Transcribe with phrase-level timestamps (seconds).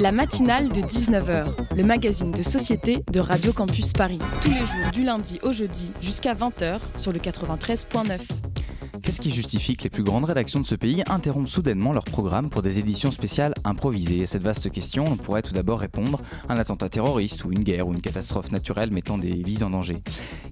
[0.00, 4.18] La matinale de 19h, le magazine de société de Radio Campus Paris.
[4.42, 8.39] Tous les jours du lundi au jeudi jusqu'à 20h sur le 93.9.
[9.02, 12.50] Qu'est-ce qui justifie que les plus grandes rédactions de ce pays interrompent soudainement leur programme
[12.50, 14.24] pour des éditions spéciales improvisées?
[14.24, 17.86] À cette vaste question, on pourrait tout d'abord répondre un attentat terroriste ou une guerre
[17.88, 19.98] ou une catastrophe naturelle mettant des vies en danger.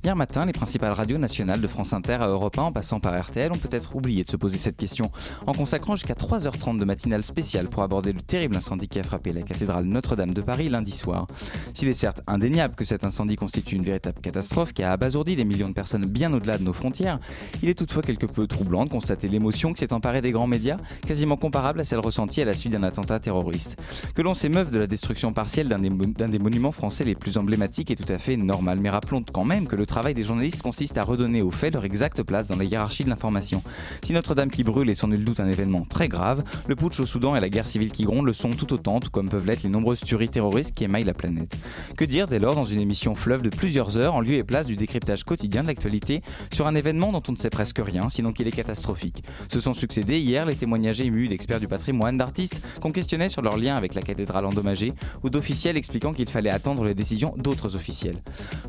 [0.04, 3.20] Hier matin, les principales radios nationales de France Inter à Europe 1 en passant par
[3.20, 5.10] RTL ont peut-être oublié de se poser cette question
[5.46, 9.32] en consacrant jusqu'à 3h30 de matinale spéciale pour aborder le terrible incendie qui a frappé
[9.32, 11.26] la cathédrale Notre-Dame de Paris lundi soir.
[11.74, 15.44] S'il est certes indéniable que cet incendie constitue une véritable catastrophe qui a abasourdi des
[15.44, 17.18] millions de personnes bien au-delà de nos frontières,
[17.62, 20.76] il est toutefois quelque peu troublant de constater l'émotion qui s'est emparée des grands médias,
[21.06, 23.76] quasiment comparable à celle ressentie à la suite d'un attentat terroriste.
[24.14, 27.90] Que l'on s'émeuve de la destruction partielle d'un des, des, monuments français les plus emblématiques
[27.90, 30.98] est tout à fait normal, mais rappelons quand même que le travail des journalistes consiste
[30.98, 33.62] à redonner aux faits leur exacte place dans la hiérarchie de l'information.
[34.02, 37.06] Si Notre-Dame qui brûle est sans nul doute un événement très grave, le putsch au
[37.06, 39.62] Soudan et la guerre civile qui gronde le sont tout autant, tout comme peuvent l'être
[39.62, 41.56] les nombreuses tueries terroristes qui émaillent la planète.
[41.96, 44.66] Que dire dès lors dans une émission fleuve de plusieurs heures en lieu et place
[44.66, 48.27] du décryptage quotidien de l'actualité sur un événement dont on ne sait presque rien, sinon
[48.32, 49.22] qu'il est catastrophique.
[49.52, 53.56] Se sont succédés hier les témoignages émus d'experts du patrimoine, d'artistes qu'on questionnait sur leur
[53.56, 58.18] lien avec la cathédrale endommagée, ou d'officiels expliquant qu'il fallait attendre les décisions d'autres officiels.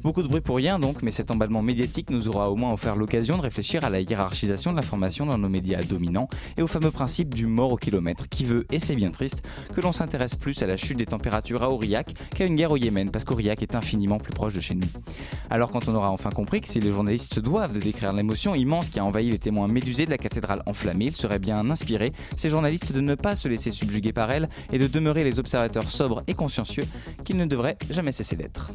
[0.04, 2.96] Beaucoup de bruit pour rien donc, mais cet emballement médiatique nous aura au moins offert
[2.96, 6.92] l'occasion de réfléchir à la hiérarchisation de l'information dans nos médias dominants et au fameux
[6.92, 10.62] principe du mort au kilomètre qui veut, et c'est bien triste, que l'on s'intéresse plus
[10.62, 13.76] à la chute des températures à Aurillac qu'à une guerre au Yémen, parce qu'Aurillac est
[13.76, 14.88] infiniment plus proche de chez nous.
[15.50, 18.56] Alors quand on aura enfin compris que si les journalistes se doivent de décrire l'émotion
[18.56, 22.14] immense qui a envahi les témoins médusés de la cathédrale enflammée, il serait bien inspiré
[22.38, 25.89] ces journalistes de ne pas se laisser subjuguer par elle et de demeurer les observateurs
[25.89, 26.83] sobres et consciencieux
[27.25, 28.70] qu'ils ne devraient jamais cesser d'être.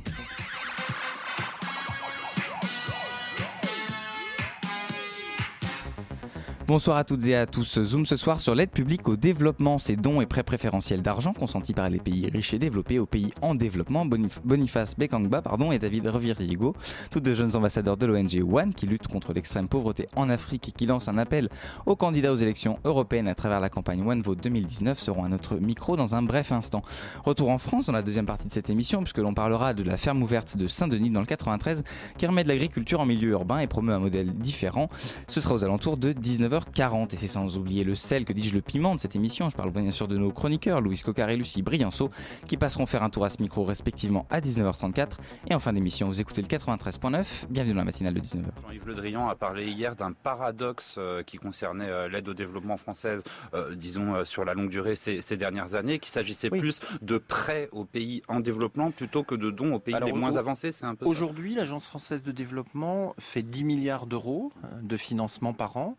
[6.67, 7.79] Bonsoir à toutes et à tous.
[7.83, 11.75] Zoom ce soir sur l'aide publique au développement, ces dons et prêts préférentiels d'argent consentis
[11.75, 14.07] par les pays riches et développés aux pays en développement.
[14.07, 16.75] Boniface Bekangba pardon, et David Reviriego,
[17.11, 20.73] tous deux jeunes ambassadeurs de l'ONG One qui luttent contre l'extrême pauvreté en Afrique et
[20.73, 21.51] qui lancent un appel
[21.85, 25.57] aux candidats aux élections européennes à travers la campagne One Vote 2019 seront à notre
[25.57, 26.81] micro dans un bref instant.
[27.25, 29.99] Retour en France dans la deuxième partie de cette émission puisque l'on parlera de la
[29.99, 31.85] ferme ouverte de Saint-Denis dans le 93
[32.17, 34.89] qui remet de l'agriculture en milieu urbain et promeut un modèle différent.
[35.29, 38.55] Ce sera aux alentours de 19h 40 et c'est sans oublier le sel, que dis-je,
[38.55, 39.49] le piment de cette émission.
[39.49, 42.11] Je parle bien sûr de nos chroniqueurs, Louis Cocar et Lucie Brianceau,
[42.47, 45.13] qui passeront faire un tour à ce micro respectivement à 19h34.
[45.49, 47.47] Et en fin d'émission, vous écoutez le 93.9.
[47.51, 48.47] Bienvenue dans la matinale de 19h.
[48.63, 52.77] Jean-Yves Le Drian a parlé hier d'un paradoxe euh, qui concernait euh, l'aide au développement
[52.77, 53.23] française,
[53.55, 57.85] euh, disons, sur la longue durée ces, dernières années, qu'il s'agissait plus de prêts aux
[57.85, 60.73] pays en développement plutôt que de dons aux pays les moins avancés.
[60.73, 65.77] C'est un peu Aujourd'hui, l'Agence française de développement fait 10 milliards d'euros de financement par
[65.77, 65.97] an.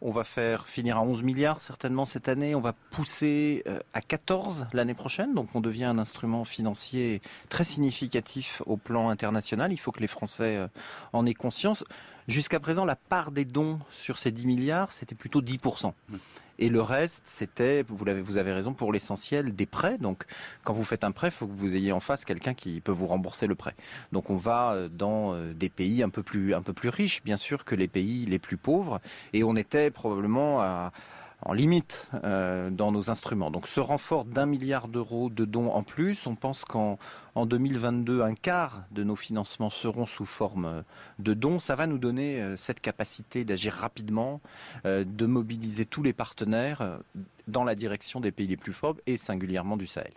[0.00, 2.54] On va faire finir à 11 milliards certainement cette année.
[2.54, 5.34] On va pousser euh, à 14 l'année prochaine.
[5.34, 9.72] Donc on devient un instrument financier très significatif au plan international.
[9.72, 10.68] Il faut que les Français euh,
[11.12, 11.84] en aient conscience.
[12.28, 15.92] Jusqu'à présent, la part des dons sur ces 10 milliards, c'était plutôt 10%.
[16.58, 19.98] Et le reste, c'était, vous, avez, vous avez raison, pour l'essentiel, des prêts.
[19.98, 20.24] Donc,
[20.64, 22.92] quand vous faites un prêt, il faut que vous ayez en face quelqu'un qui peut
[22.92, 23.74] vous rembourser le prêt.
[24.12, 27.22] Donc, on va euh, dans euh, des pays un peu plus, un peu plus riches,
[27.24, 29.00] bien sûr, que les pays les plus pauvres.
[29.32, 30.92] Et on était probablement à
[31.42, 33.50] en limite euh, dans nos instruments.
[33.50, 36.98] Donc ce renfort d'un milliard d'euros de dons en plus, on pense qu'en
[37.34, 40.82] en 2022, un quart de nos financements seront sous forme euh,
[41.18, 41.58] de dons.
[41.58, 44.40] Ça va nous donner euh, cette capacité d'agir rapidement,
[44.84, 46.98] de mobiliser tous les partenaires
[47.46, 50.12] dans la direction des pays les plus pauvres et singulièrement du Sahel.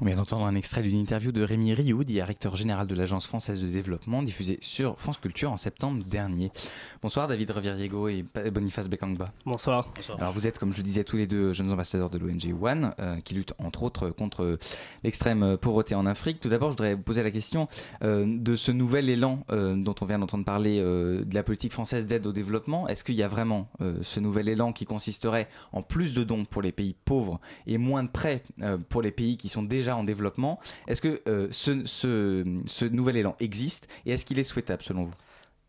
[0.00, 3.62] On vient d'entendre un extrait d'une interview de Rémi Rioux, directeur général de l'Agence française
[3.62, 6.52] de développement, diffusée sur France Culture en septembre dernier.
[7.00, 8.22] Bonsoir David Reviriego et
[8.52, 9.32] Boniface Bekangba.
[9.46, 9.88] Bonsoir.
[10.18, 12.92] Alors vous êtes, comme je le disais, tous les deux jeunes ambassadeurs de l'ONG One,
[13.00, 14.58] euh, qui luttent entre autres contre
[15.02, 16.40] l'extrême pauvreté en Afrique.
[16.40, 17.66] Tout d'abord, je voudrais poser la question
[18.04, 22.04] euh, de ce nouvel élan euh, dont on vient d'entendre parler de la politique française
[22.04, 22.86] d'aide au développement.
[22.86, 23.68] Est-ce qu'il y a vraiment
[24.02, 28.02] ce nouvel élan qui consisterait en plus de dons pour les pays pauvres et moins
[28.02, 28.42] de prêts
[28.88, 30.58] pour les pays qui sont déjà en développement.
[30.88, 35.14] Est-ce que euh, ce, ce, nouvel élan existe et est-ce qu'il est souhaitable selon vous?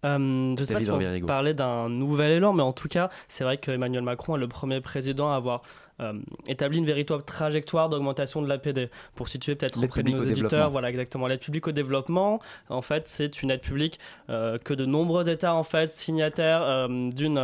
[0.05, 3.43] Euh, je sais pas si on parler d'un nouvel élan, mais en tout cas, c'est
[3.43, 5.63] vrai qu'Emmanuel Macron est le premier président à avoir
[5.99, 6.13] euh,
[6.47, 8.89] établi une véritable trajectoire d'augmentation de l'APD.
[9.15, 12.39] Pour situer peut-être auprès de nos éditeurs, voilà exactement l'aide publique au développement.
[12.69, 13.99] En fait, c'est une aide publique
[14.29, 17.37] euh, que de nombreux États en fait signataires euh, d'une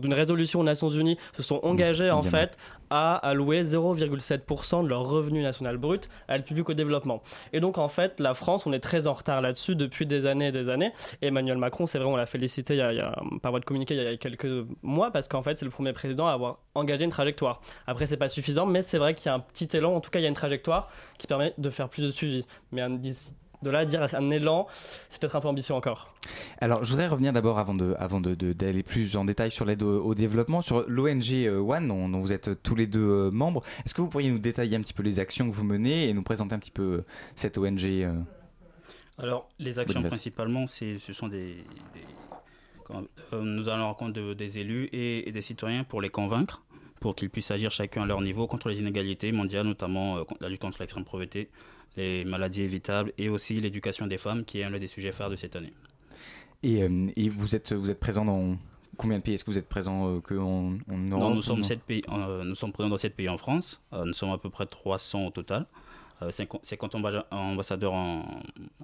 [0.00, 2.56] d'une résolution aux Nations Unies se sont mmh, engagés en fait
[2.90, 7.22] à allouer 0,7% de leur revenu national brut à l'aide publique au développement.
[7.52, 10.48] Et donc en fait, la France, on est très en retard là-dessus depuis des années
[10.48, 10.92] et des années.
[11.22, 14.02] Emmanuel Macron, c'est vrai, on l'a félicité il y a, par voie de communiqué il
[14.02, 17.10] y a quelques mois parce qu'en fait, c'est le premier président à avoir engagé une
[17.10, 17.53] trajectoire.
[17.54, 17.84] Trajectoire.
[17.86, 19.94] Après, c'est pas suffisant, mais c'est vrai qu'il y a un petit élan.
[19.94, 22.44] En tout cas, il y a une trajectoire qui permet de faire plus de suivi.
[22.72, 22.82] Mais
[23.62, 24.66] de là dire un élan,
[25.08, 26.14] c'est peut-être un peu ambitieux encore.
[26.60, 30.14] Alors, je voudrais revenir d'abord avant de, avant d'aller plus en détail sur l'aide au,
[30.14, 33.62] développement, sur l'ONG euh, One, dont, vous êtes tous les deux euh, membres.
[33.84, 36.14] Est-ce que vous pourriez nous détailler un petit peu les actions que vous menez et
[36.14, 37.04] nous présenter un petit peu euh,
[37.34, 38.06] cette ONG
[39.18, 41.64] Alors, les actions principalement, c'est, ce sont des,
[43.32, 46.62] nous allons rencontrer des élus et, des citoyens pour les convaincre
[47.04, 50.62] pour qu'ils puissent agir chacun à leur niveau contre les inégalités mondiales, notamment la lutte
[50.62, 51.50] contre l'extrême pauvreté,
[51.98, 55.36] les maladies évitables et aussi l'éducation des femmes, qui est un des sujets phares de
[55.36, 55.74] cette année.
[56.62, 58.56] Et, euh, et vous, êtes, vous êtes présent dans
[58.96, 59.34] combien de pays?
[59.34, 60.78] Est-ce que vous êtes présent euh, que en,
[61.10, 63.82] Europe nous sommes, pays, euh, nous sommes présents dans 7 pays en France.
[63.92, 65.66] nous sommes à peu près 300 au total.
[66.30, 66.94] 50
[67.32, 68.24] ambassadeurs en,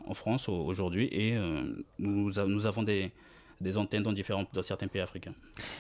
[0.05, 1.39] en France aujourd'hui et
[1.99, 3.13] nous, nous avons des,
[3.61, 5.33] des antennes dans, différents, dans certains pays africains.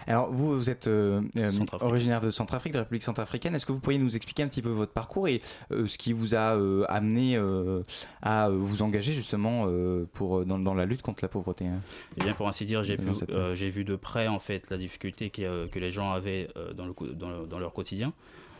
[0.06, 1.50] Alors, vous, vous êtes euh, euh,
[1.80, 3.54] originaire de Centrafrique, de la République centrafricaine.
[3.54, 5.40] Est-ce que vous pourriez nous expliquer un petit peu votre parcours et
[5.72, 7.38] euh, ce qui vous a amené
[8.22, 9.66] à vous engager justement
[10.12, 11.80] pour, dans, dans, la lutte contre la pauvreté hein?
[12.18, 12.98] Eh bien, pour ainsi dire, j'ai
[13.54, 17.46] j'ai vu de près en fait la difficulté que les gens avaient dans, le, dans,
[17.46, 18.12] dans leur quotidien.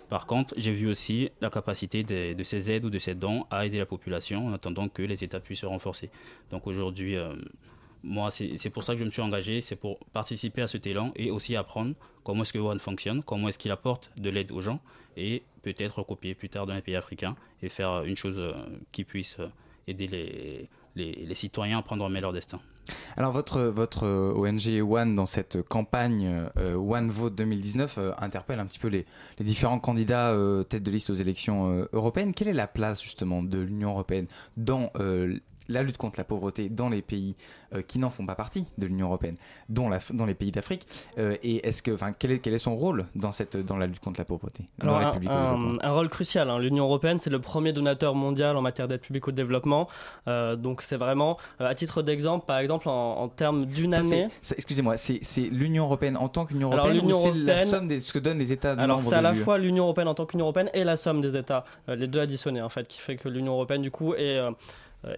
[0.08, 3.46] Par contre, j'ai vu aussi la capacité de, de, ces aides ou de ces dons
[3.50, 6.10] à aider la population en attendant que les États puissent se renforcer.
[6.50, 7.16] Donc aujourd'hui,
[8.02, 11.12] moi, c'est pour ça que je me suis engagé, c'est pour participer à cet élan
[11.16, 11.94] et aussi apprendre
[12.24, 14.80] comment est-ce que One fonctionne, comment est-ce qu'il apporte de l'aide aux gens
[15.16, 18.52] et peut-être recopier plus tard dans les pays africains et faire une chose euh,
[18.92, 19.48] qui puisse euh,
[19.86, 22.60] aider les, les, citoyens à prendre en main leur destin.
[23.16, 28.78] Alors votre, votre euh, ONG One dans cette campagne One Vote 2019 interpelle un petit
[28.78, 29.04] peu les,
[29.38, 30.34] les différents candidats
[30.68, 32.34] tête de liste aux élections européennes.
[32.34, 34.26] Quelle est la place justement de l'Union européenne
[34.56, 34.90] dans
[35.70, 37.36] la lutte contre la pauvreté dans les pays
[37.74, 39.36] euh, qui n'en font pas partie de l'Union européenne,
[39.68, 40.86] dont la, dans les pays d'Afrique.
[41.18, 43.86] Euh, et est-ce que, enfin, quel est, quel est son rôle dans cette, dans la
[43.86, 46.50] lutte contre la pauvreté dans un, un, rôle crucial.
[46.50, 46.58] Hein.
[46.58, 49.88] L'Union européenne, c'est le premier donateur mondial en matière d'aide publique au développement.
[50.26, 54.26] Euh, donc c'est vraiment, à titre d'exemple, par exemple, en, termes d'une année.
[54.42, 58.18] Excusez-moi, c'est l'Union européenne en tant qu'Union européenne ou c'est la somme de ce que
[58.18, 60.82] donnent les États Alors c'est à la fois l'Union européenne en tant qu'Union européenne et
[60.82, 63.92] la somme des États, les deux additionnés en fait, qui fait que l'Union européenne du
[63.92, 64.40] coup est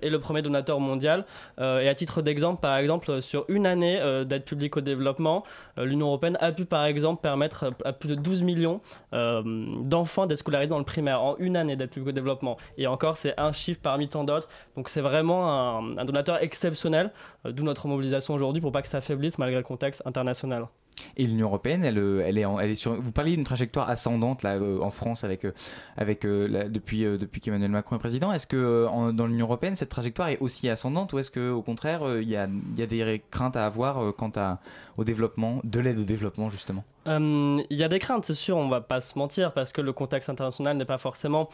[0.01, 1.25] est le premier donateur mondial.
[1.59, 5.45] Euh, et à titre d'exemple, par exemple, sur une année euh, d'aide publique au développement,
[5.77, 8.81] l'Union européenne a pu par exemple permettre à plus de 12 millions
[9.13, 12.57] d'enfants d'être scolarisés dans le primaire en une année d'aide publique au développement.
[12.77, 14.49] Et encore, c'est un chiffre parmi tant d'autres.
[14.77, 17.11] Donc c'est vraiment un, un, donateur exceptionnel,
[17.45, 20.67] d'où notre mobilisation aujourd'hui pour pas que ça affaiblisse malgré le contexte international.
[21.17, 22.95] Et l'Union européenne, elle, euh, est, elle est sur.
[22.95, 25.53] Vous parliez d'une trajectoire ascendante là euh, en France avec, euh,
[25.97, 28.33] avec depuis depuis qu'Emmanuel Macron est président.
[28.33, 32.03] Est-ce que dans l'Union européenne cette trajectoire est aussi ascendante ou est-ce que au contraire
[32.21, 34.61] il y a, y a des craintes à avoir quant à,
[34.97, 36.85] au développement, de l'aide au développement justement?
[37.07, 38.57] Il y a des craintes, c'est sûr.
[38.57, 41.49] On va pas se mentir parce que le contexte international n'est pas forcément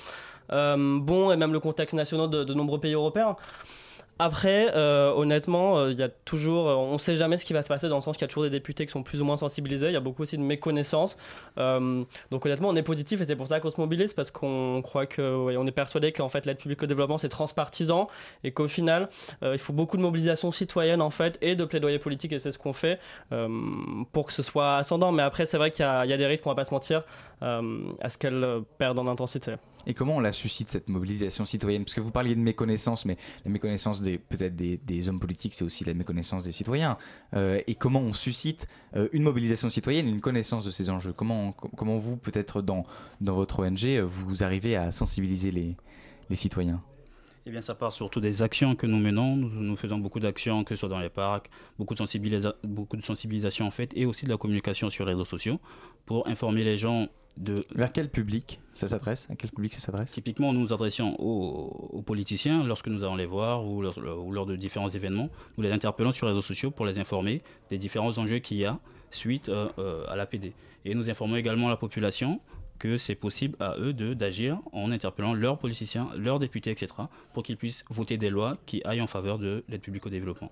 [0.50, 3.36] bon et même le contexte national de, de nombreux pays européens.
[4.20, 7.52] Après, euh, honnêtement, euh, il y a toujours, euh, on ne sait jamais ce qui
[7.52, 9.20] va se passer dans le sens qu'il y a toujours des députés qui sont plus
[9.20, 9.86] ou moins sensibilisés.
[9.86, 11.16] Il y a beaucoup aussi de méconnaissance.
[11.56, 15.06] donc honnêtement, on est positif et c'est pour ça qu'on se mobilise parce qu'on croit
[15.06, 18.08] que, on est persuadé qu'en fait l'aide publique au développement c'est transpartisan
[18.44, 19.08] et qu'au final,
[19.42, 22.58] il faut beaucoup de mobilisation citoyenne en fait et de plaidoyer politique et c'est ce
[22.58, 22.98] qu'on fait
[24.12, 25.12] pour que ce soit ascendant.
[25.12, 27.04] Mais après, c'est vrai qu'il y, y, a des risques, on va pas se mentir,
[27.40, 29.54] à ce qu'elle perde en intensité.
[29.88, 31.84] Et comment on la suscite cette mobilisation citoyenne?
[31.84, 35.64] Parce que vous parliez de méconnaissance, mais la méconnaissance des peut-être des, hommes politiques, c'est
[35.64, 36.98] aussi la méconnaissance des citoyens.
[37.34, 41.14] Euh, et comment on suscite euh, une mobilisation citoyenne, une connaissance de ces enjeux?
[41.14, 41.54] Comment
[41.96, 42.84] vous peut-être dans
[43.22, 45.74] dans votre ONG vous arrivez à sensibiliser les
[46.28, 46.82] les citoyens?
[47.48, 49.34] Eh bien, ça part surtout des actions que nous menons.
[49.34, 53.66] Nous, faisons beaucoup d'actions, que ce soit dans les parcs, beaucoup de, beaucoup de sensibilisation
[53.66, 55.58] en fait, et aussi de la communication sur les réseaux sociaux
[56.04, 57.08] pour informer les gens
[57.74, 60.12] vers quel public ça s'adresse À quel public ça s'adresse?
[60.12, 64.88] Typiquement, nous nous adressons aux, politiciens lorsque nous allons les voir ou lors, de différents
[64.88, 65.30] événements.
[65.56, 68.64] Nous les interpellons sur les réseaux sociaux pour les informer des différents enjeux qu'il y
[68.64, 68.78] a
[69.10, 70.28] suite euh, euh, à.
[70.84, 72.40] Et nous informons également la population
[72.78, 76.92] que c'est possible à eux de d'agir en interpellant leurs politiciens, leurs députés, etc.,
[77.32, 80.50] pour qu'ils puissent voter des lois qui aillent en faveur de l'aide publique au développement.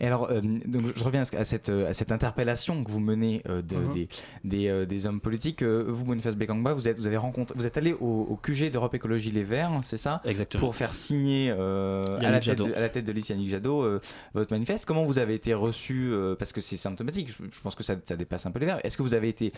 [0.00, 3.62] Et alors, euh, donc je reviens à cette, à cette interpellation que vous menez euh,
[3.62, 3.92] de, mhm.
[3.92, 4.08] des,
[4.44, 5.62] des, euh, des, hommes politiques.
[5.62, 9.30] vous, Boniface Bekangba, vous êtes, vous avez rencontré, vous êtes allé au, QG d'Europe Écologie
[9.30, 10.20] Les Verts, c'est ça?
[10.24, 10.60] Exactement.
[10.60, 14.00] Pour faire signer à la, tête de, à, la tête de, Yannick Jadot
[14.34, 14.86] votre manifeste.
[14.86, 18.46] Comment vous avez été reçu Parce que c'est symptomatique, je, pense que ça, ça, dépasse
[18.46, 18.80] un peu les Verts.
[18.84, 19.52] Est-ce que vous avez été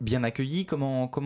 [0.00, 0.66] bien accueilli?
[0.66, 1.21] Comment, comment,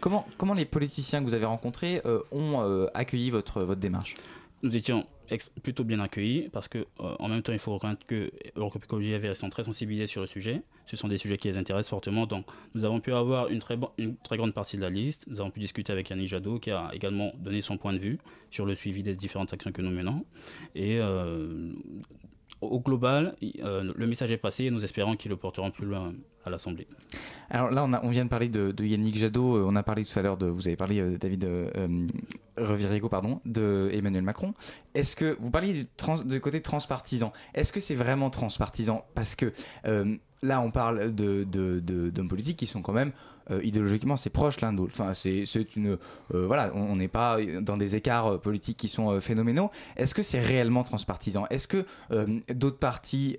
[0.00, 4.14] comment, les politiciens que vous avez rencontrés ont accueilli votre, démarche?
[4.62, 5.06] Nous étions
[5.62, 9.48] plutôt bien accueillis parce que en même temps, il faut reconnaître que Écologie et sont
[9.48, 10.62] très sensibilisés sur le sujet.
[10.86, 12.26] Ce sont des sujets qui les intéressent fortement.
[12.26, 15.26] Donc, nous avons pu avoir une très, une très grande partie de la liste.
[15.28, 18.18] Nous avons pu discuter avec Yannick Jadot qui a également donné son point de vue
[18.50, 20.24] sur le suivi des différentes actions que nous menons.
[20.74, 20.98] Et
[22.60, 26.12] au global, euh, le message est passé et nous espérons qu'ils le porteront plus loin
[26.44, 26.86] à l'Assemblée.
[27.48, 30.22] Alors là, on, vient de parler de, Yannick Jadot, euh, on a parlé tout à
[30.22, 31.48] l'heure de, vous avez parlé, euh, David
[32.56, 34.54] Revirigo, pardon, de Emmanuel Macron.
[34.94, 35.86] Est-ce que, vous parliez
[36.24, 39.04] du, côté transpartisan, est-ce que c'est vraiment transpartisan?
[39.14, 39.52] Parce que
[40.42, 43.12] là, on parle d'hommes de, de, politiques qui sont quand même
[43.50, 44.82] euh, idéologiquement c'est proche l'un de.
[44.82, 45.98] Enfin, c'est une
[46.34, 49.70] euh, voilà, on n'est pas dans des écarts euh, politiques qui sont phénoménaux.
[49.96, 51.46] Est-ce que c'est réellement transpartisan?
[51.50, 51.84] Est-ce que
[52.52, 53.36] d'autres partis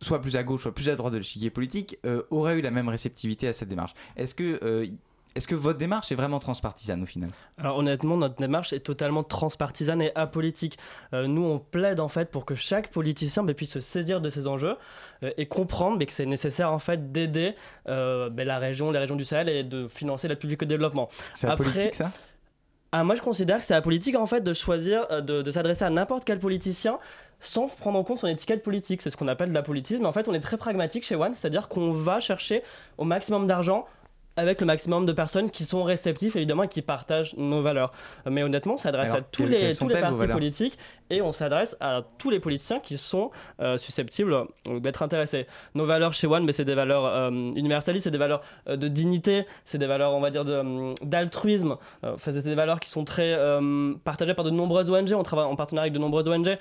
[0.00, 1.98] soit plus à gauche, soit plus à droite de l'échiquier politique,
[2.30, 3.94] auraient eu la même réceptivité à cette démarche?
[4.16, 4.88] Est-ce que
[5.34, 7.30] est-ce que votre démarche est vraiment transpartisane au final?
[7.58, 10.78] Alors honnêtement, notre démarche est totalement transpartisane et apolitique.
[11.12, 14.30] Euh, nous, on plaide en fait pour que chaque politicien bah, puisse se saisir de
[14.30, 14.76] ces enjeux
[15.22, 17.54] euh, et comprendre bah, que c'est nécessaire en fait d'aider
[17.88, 21.08] euh, bah, la région, les régions du Sahel et de financer l'aide publique au développement.
[21.34, 22.10] C'est apolitique ça?
[22.90, 25.90] Ah, moi, je considère que c'est apolitique en fait de choisir de, de s'adresser à
[25.90, 26.98] n'importe quel politicien
[27.38, 29.02] sans prendre en compte son étiquette politique.
[29.02, 30.00] C'est ce qu'on appelle de la politique.
[30.00, 32.62] Mais en fait, on est très pragmatique chez One, c'est-à-dire qu'on va chercher
[32.96, 33.86] au maximum d'argent
[34.38, 37.92] avec le maximum de personnes qui sont réceptifs évidemment et qui partagent nos valeurs.
[38.24, 40.78] Mais honnêtement, on s'adresse à tous les, tous les partis politiques
[41.10, 43.30] et on s'adresse à tous les politiciens qui sont
[43.60, 45.46] euh, susceptibles euh, d'être intéressés.
[45.74, 49.46] Nos valeurs chez One, mais c'est des valeurs euh, universalistes, c'est des valeurs de dignité,
[49.64, 50.44] c'est des valeurs, on va dire,
[51.02, 51.76] d'altruisme.
[52.02, 53.36] Enfin, c'est des valeurs qui sont très
[54.04, 55.12] partagées par de nombreuses ONG.
[55.14, 56.58] On travaille en partenariat avec de nombreuses ONG.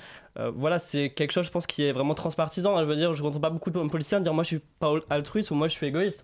[0.56, 2.78] voilà, c'est quelque chose, je pense, qui est vraiment transpartisan.
[2.80, 4.94] Je veux dire, je ne rencontre pas beaucoup de politiciens dire moi je suis pas
[5.10, 6.24] altruiste ou moi je suis égoïste.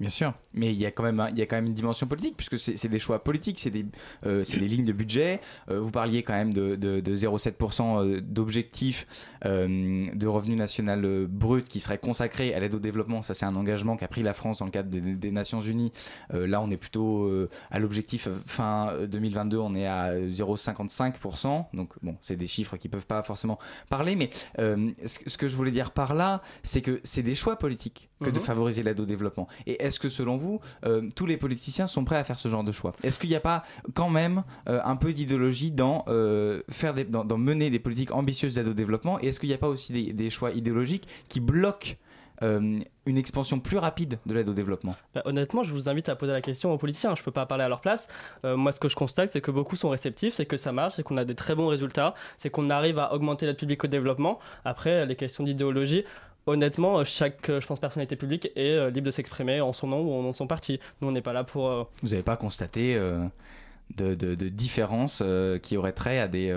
[0.00, 2.06] Bien sûr, mais il y a quand même, il y a quand même une dimension
[2.06, 3.84] politique puisque c'est des choix politiques, c'est des,
[4.26, 5.40] euh, des lignes de budget.
[5.70, 9.06] Euh, vous parliez quand même de, de, de 0,7% euh, d'objectif
[9.44, 13.22] de revenu national brut qui serait consacré à l'aide au développement.
[13.22, 15.92] Ça, c'est un engagement qu'a pris la France dans le cadre des, Nations Unies.
[16.30, 17.30] là, on est plutôt
[17.70, 21.66] à l'objectif fin 2022, on est à 0,55%.
[21.72, 25.70] Donc bon, c'est des chiffres qui peuvent pas forcément parler, mais ce, que je voulais
[25.70, 28.44] dire par là, c'est que c'est des choix politiques que de mhm.
[28.44, 29.48] favoriser l'aide au développement.
[29.66, 32.64] Et est-ce que selon vous, euh, tous les politiciens sont prêts à faire ce genre
[32.64, 32.92] de choix?
[33.02, 33.62] Est-ce qu'il n'y a pas
[33.94, 38.68] quand même euh, un peu d'idéologie dans, euh, faire dans, mener des politiques ambitieuses d'aide
[38.68, 39.18] au développement?
[39.20, 41.94] Et est-ce qu'il n'y a pas aussi des, choix idéologiques qui bloquent
[42.40, 44.94] une expansion plus rapide de l'aide au développement?
[45.14, 47.14] Bah, Honnêtement, je vous invite à poser la question aux politiciens.
[47.16, 48.06] Je ne peux pas parler à leur place.
[48.44, 51.02] moi, ce que je constate, c'est que beaucoup sont réceptifs, c'est que ça marche, c'est
[51.02, 54.38] qu'on a des très bons résultats, c'est qu'on arrive à augmenter l'aide publique au développement.
[54.64, 56.04] Après, les questions d'idéologie,
[56.48, 60.00] honnêtement, chaque, euh, je pense, personnalité publique est euh, libre de s'exprimer en son nom
[60.00, 60.80] ou en nom de son parti.
[61.00, 61.68] Nous, on n'est pas là pour.
[61.68, 65.22] Euh, Vous n'avez pas constaté de, de, de, différences
[65.62, 66.56] qui auraient trait à des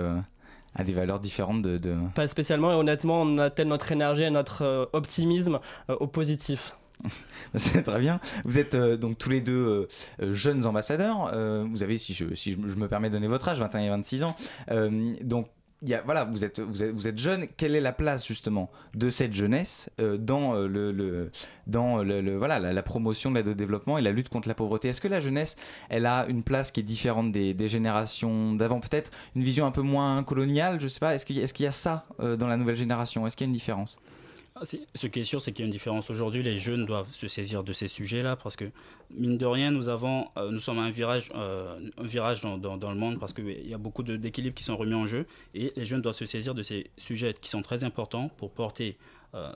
[0.74, 4.30] à des valeurs différentes de, de, Pas spécialement, et honnêtement, on attelle notre énergie et
[4.30, 6.76] notre optimisme au positif.
[7.54, 8.20] C'est très bien.
[8.44, 9.86] Vous êtes donc tous les deux
[10.20, 11.30] jeunes ambassadeurs.
[11.66, 14.24] vous avez, si, je, si je, me permets de donner votre âge, 21 et 26
[14.24, 14.34] ans.
[15.22, 15.48] donc
[16.04, 17.46] voilà, vous êtes, jeune.
[17.56, 21.30] Quelle est la place justement de cette jeunesse euh, dans euh, le,
[21.66, 24.88] dans le, voilà la, promotion de l'aide au développement et la lutte contre la pauvreté?
[24.88, 25.56] Est-ce que la jeunesse,
[25.88, 28.80] elle a une place qui est différente des, générations d'avant?
[28.80, 31.14] Peut-être une vision un peu moins coloniale, je sais pas.
[31.14, 33.26] Est-ce qu'il qu'il y a ça euh, dans la nouvelle génération?
[33.26, 33.98] Est-ce qu'il y a une différence?
[34.62, 36.10] Ce qui est sûr, c'est qu'il y a une différence.
[36.10, 38.66] Aujourd'hui, les jeunes doivent se saisir de ces sujets-là parce que,
[39.10, 41.78] mine de rien, nous, avons, euh, nous sommes à un virage, euh,
[42.58, 45.72] dans, le monde parce qu'il y a beaucoup d'équilibres qui sont remis en jeu et
[45.74, 48.96] les jeunes doivent se saisir de ces sujets qui sont très importants pour porter
[49.34, 49.50] euh,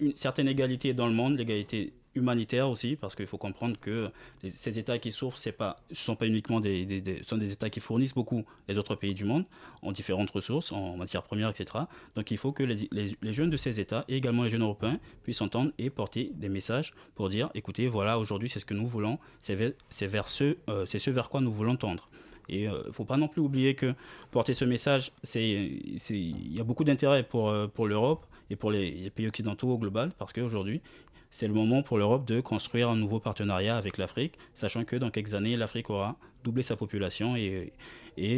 [0.00, 4.10] une certaine égalité dans le monde, l'égalité humanitaire aussi, parce qu'il faut comprendre que
[4.54, 8.14] ces États qui souffrent, ce ne sont pas uniquement des, sont des États qui fournissent
[8.14, 9.44] beaucoup les autres pays du monde
[9.82, 11.84] en différentes ressources, en matières premières, etc.
[12.14, 15.40] Donc il faut que les, jeunes de ces États et également les jeunes européens puissent
[15.40, 19.18] entendre et porter des messages pour dire, écoutez, voilà, aujourd'hui c'est ce que nous voulons,
[19.40, 22.08] c'est vers, ce, euh, c'est ce vers quoi nous voulons tendre.
[22.48, 23.94] Et il euh, ne faut pas non plus oublier que
[24.32, 28.90] porter ce message, il y a beaucoup d'intérêt pour, euh, pour l'Europe et pour les,
[28.90, 30.80] les, pays occidentaux au global, parce qu'aujourd'hui,
[31.30, 35.10] c'est le moment pour l'Europe de construire un nouveau partenariat avec l'Afrique, sachant que dans
[35.10, 37.72] quelques années, l'Afrique aura doublé sa population et,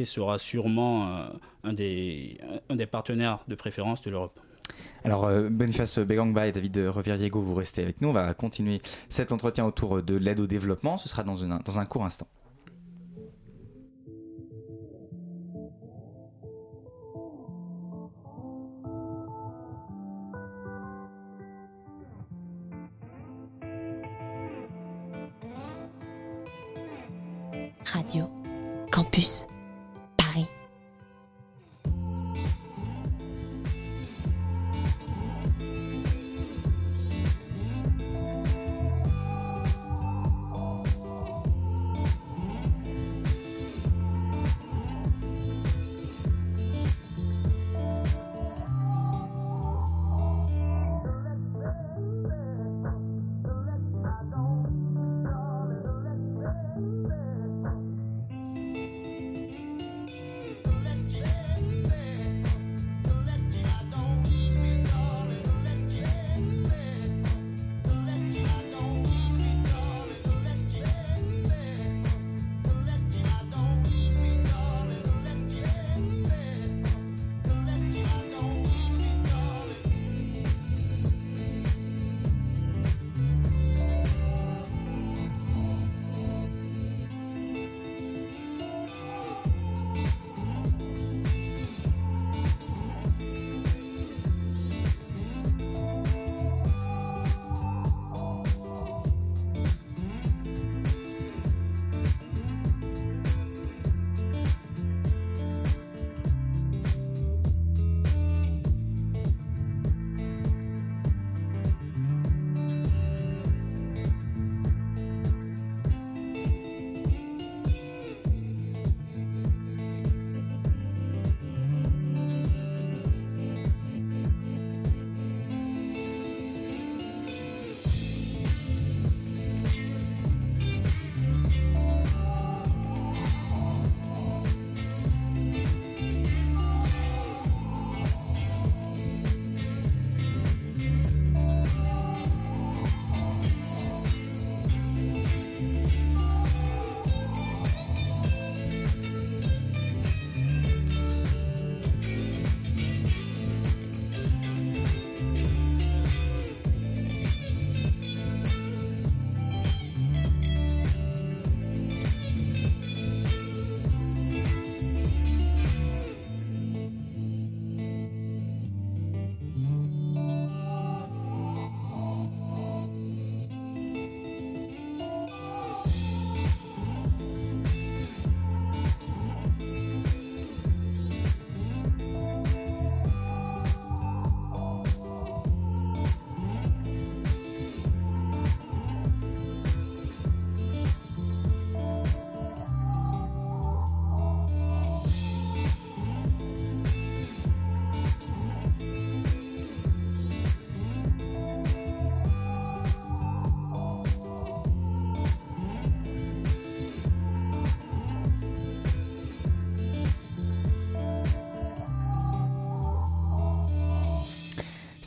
[0.04, 1.26] sera sûrement euh,
[1.64, 2.38] un, des,
[2.90, 4.38] partenaires de préférence de l'Europe.
[5.04, 8.08] Alors, euh, Boniface Begangba et David Reviriego, vous restez avec nous.
[8.08, 10.98] On va continuer cet entretien autour de l'aide au développement.
[10.98, 12.28] Ce sera dans un court instant.
[27.92, 28.28] Radio
[28.90, 29.46] Campus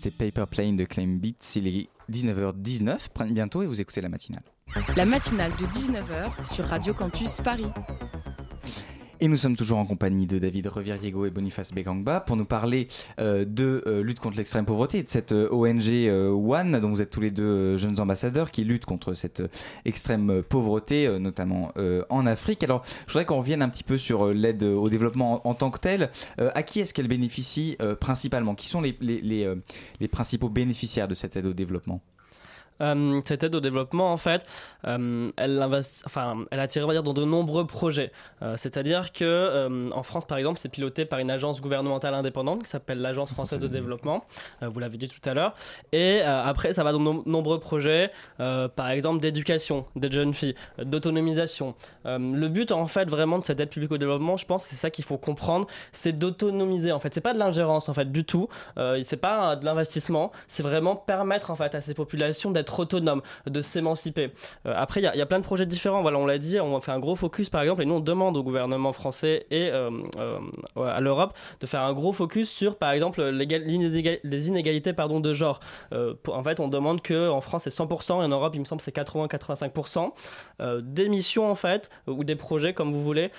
[0.05, 1.55] c'était Paper Plane de Claim Beats.
[1.55, 4.43] Il est 19h19, bientôt, et vous écoutez la matinale.
[4.95, 7.65] La matinale de 19h sur Radio Campus Paris.
[9.21, 12.87] Et nous sommes toujours en compagnie de David Reviriego et Boniface Begangba pour nous parler
[13.19, 17.01] euh, de euh, lutte contre l'extrême pauvreté et de cette euh, ONG One dont vous
[17.01, 19.43] êtes tous les deux jeunes ambassadeurs qui luttent contre cette
[19.85, 21.71] extrême pauvreté, notamment
[22.09, 22.63] en Afrique.
[22.63, 25.79] Alors, je voudrais qu'on revienne un petit peu sur l'aide au développement en, tant que
[25.79, 26.09] telle.
[26.37, 28.55] à qui est-ce qu'elle bénéficie principalement?
[28.55, 32.01] Qui sont les principaux bénéficiaires de cette aide au développement?
[32.81, 34.45] Euh, cette aide au développement, en fait,
[34.87, 35.63] euh, elle,
[36.05, 38.11] enfin, elle a tiré, on va dire, dans de nombreux projets.
[38.41, 42.69] Euh, c'est-à-dire que en France, par exemple, c'est piloté par une agence gouvernementale indépendante qui
[42.69, 44.25] s'appelle l'Agence française de développement.
[44.61, 45.55] vous l'avez dit tout à l'heure.
[45.91, 51.75] Et après, ça va dans de nombreux projets, par exemple d'éducation des jeunes filles, d'autonomisation.
[52.05, 54.89] le but, en fait, vraiment de cette aide publique au développement, je pense, c'est ça
[54.89, 56.91] qu'il faut comprendre, c'est d'autonomiser.
[56.91, 58.47] En fait, c'est pas de l'ingérence, en fait, du tout.
[59.03, 60.31] c'est pas de l'investissement.
[60.47, 64.31] C'est vraiment permettre, en fait, à ces populations d'être autonome, de s'émanciper.
[64.65, 66.01] Euh, après, il y, a plein de projets différents.
[66.01, 68.37] Voilà, on l'a dit, on fait un gros focus par exemple, et nous on demande
[68.37, 70.39] au gouvernement français et euh, euh,
[70.77, 75.59] à l'Europe de faire un gros focus sur par exemple les inégalités pardon, de genre.
[75.91, 78.81] en fait, on demande que en France c'est 100% et en Europe il me semble
[78.81, 80.11] c'est 80-85%.
[80.81, 83.31] des missions en fait, ou des projets comme vous voulez,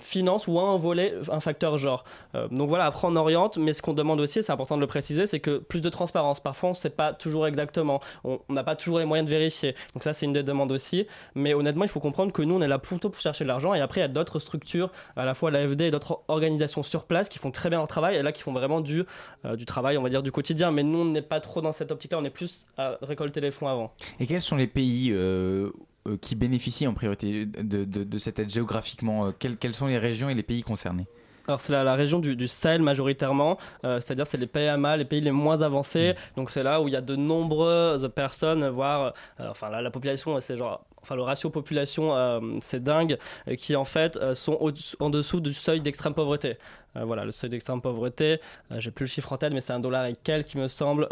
[0.00, 2.04] financent ou un volet, un facteur genre.
[2.50, 5.26] donc voilà, après on oriente, mais ce qu'on demande aussi, c'est important de le préciser,
[5.26, 6.40] c'est que plus de transparence.
[6.40, 8.00] Parfois on ne pas toujours exactement.
[8.24, 9.74] On n'a pas toujours les moyens de vérifier.
[9.94, 11.06] Donc ça, c'est une des demandes aussi.
[11.34, 13.74] Mais honnêtement, il faut comprendre que nous, on est là plutôt pour chercher de l'argent.
[13.74, 17.04] Et après, il y a d'autres structures, à la fois l'AFD et d'autres organisations sur
[17.04, 19.04] place qui font très bien leur travail et là qui font vraiment du,
[19.44, 20.70] euh, du travail, on va dire, du quotidien.
[20.70, 22.18] Mais nous, on n'est pas trop dans cette optique-là.
[22.18, 23.92] On est plus à récolter les fonds avant.
[24.20, 25.70] Et quels sont les pays euh,
[26.08, 30.28] euh, qui bénéficient en priorité de, de, cette aide géographiquement quelles, quelles sont les régions
[30.28, 31.06] et les pays concernés?
[31.46, 35.60] Alors c'est la, région du, Sahel majoritairement, c'est-à-dire c'est les PMA, les pays les moins
[35.60, 36.12] avancés.
[36.12, 36.36] Mm.
[36.36, 40.56] Donc c'est là où il y a de nombreuses personnes, voire, enfin la population c'est
[40.56, 44.58] genre enfin le ratio population, euh, c'est dingue, euh, qui en fait euh, sont
[45.00, 46.56] en dessous du seuil d'extrême pauvreté.
[46.94, 48.38] voilà, le seuil d'extrême pauvreté,
[48.78, 51.08] j'ai plus le chiffre en tête, mais c'est un dollar et quelques, qui me semble,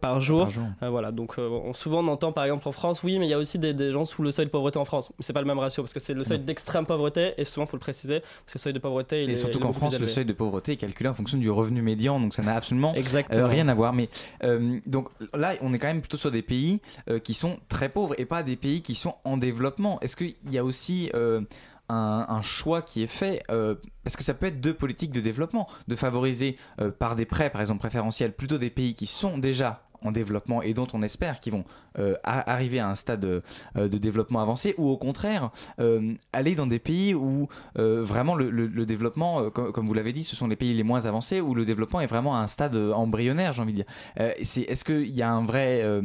[0.00, 0.48] par jour.
[0.82, 3.38] voilà, donc on, souvent on entend par exemple en France, oui, mais il y a
[3.38, 5.10] aussi des, gens sous le seuil de pauvreté en France.
[5.18, 7.64] Mais c'est pas le même ratio, parce que c'est le seuil d'extrême pauvreté, et souvent
[7.64, 9.98] il faut le préciser, parce que le seuil de pauvreté, il et surtout qu'en France,
[9.98, 12.94] le seuil de pauvreté est calculé en fonction du revenu médian, donc ça n'a absolument
[13.30, 13.94] rien à voir.
[13.94, 14.10] Mais
[14.86, 16.80] donc là, on est quand même plutôt sur des pays
[17.24, 20.00] qui sont très pauvres et pas des pays qui sont en développement.
[20.00, 21.40] Est-ce qu'il y a aussi euh,
[21.88, 25.68] un, choix qui est fait euh, Parce que ça peut être deux politiques de développement,
[25.88, 29.82] de favoriser euh, par des prêts, par exemple préférentiels, plutôt des pays qui sont déjà
[30.04, 31.64] en développement et dont on espère qu'ils vont
[32.24, 35.52] arriver à un stade de développement avancé, ou au contraire
[36.32, 40.56] aller dans des pays où vraiment le, développement, comme, vous l'avez dit, ce sont les
[40.56, 43.74] pays les moins avancés, où le développement est vraiment à un stade embryonnaire, j'ai envie
[43.74, 43.92] de dire.
[44.16, 46.02] Est-ce qu'il y a un vrai euh,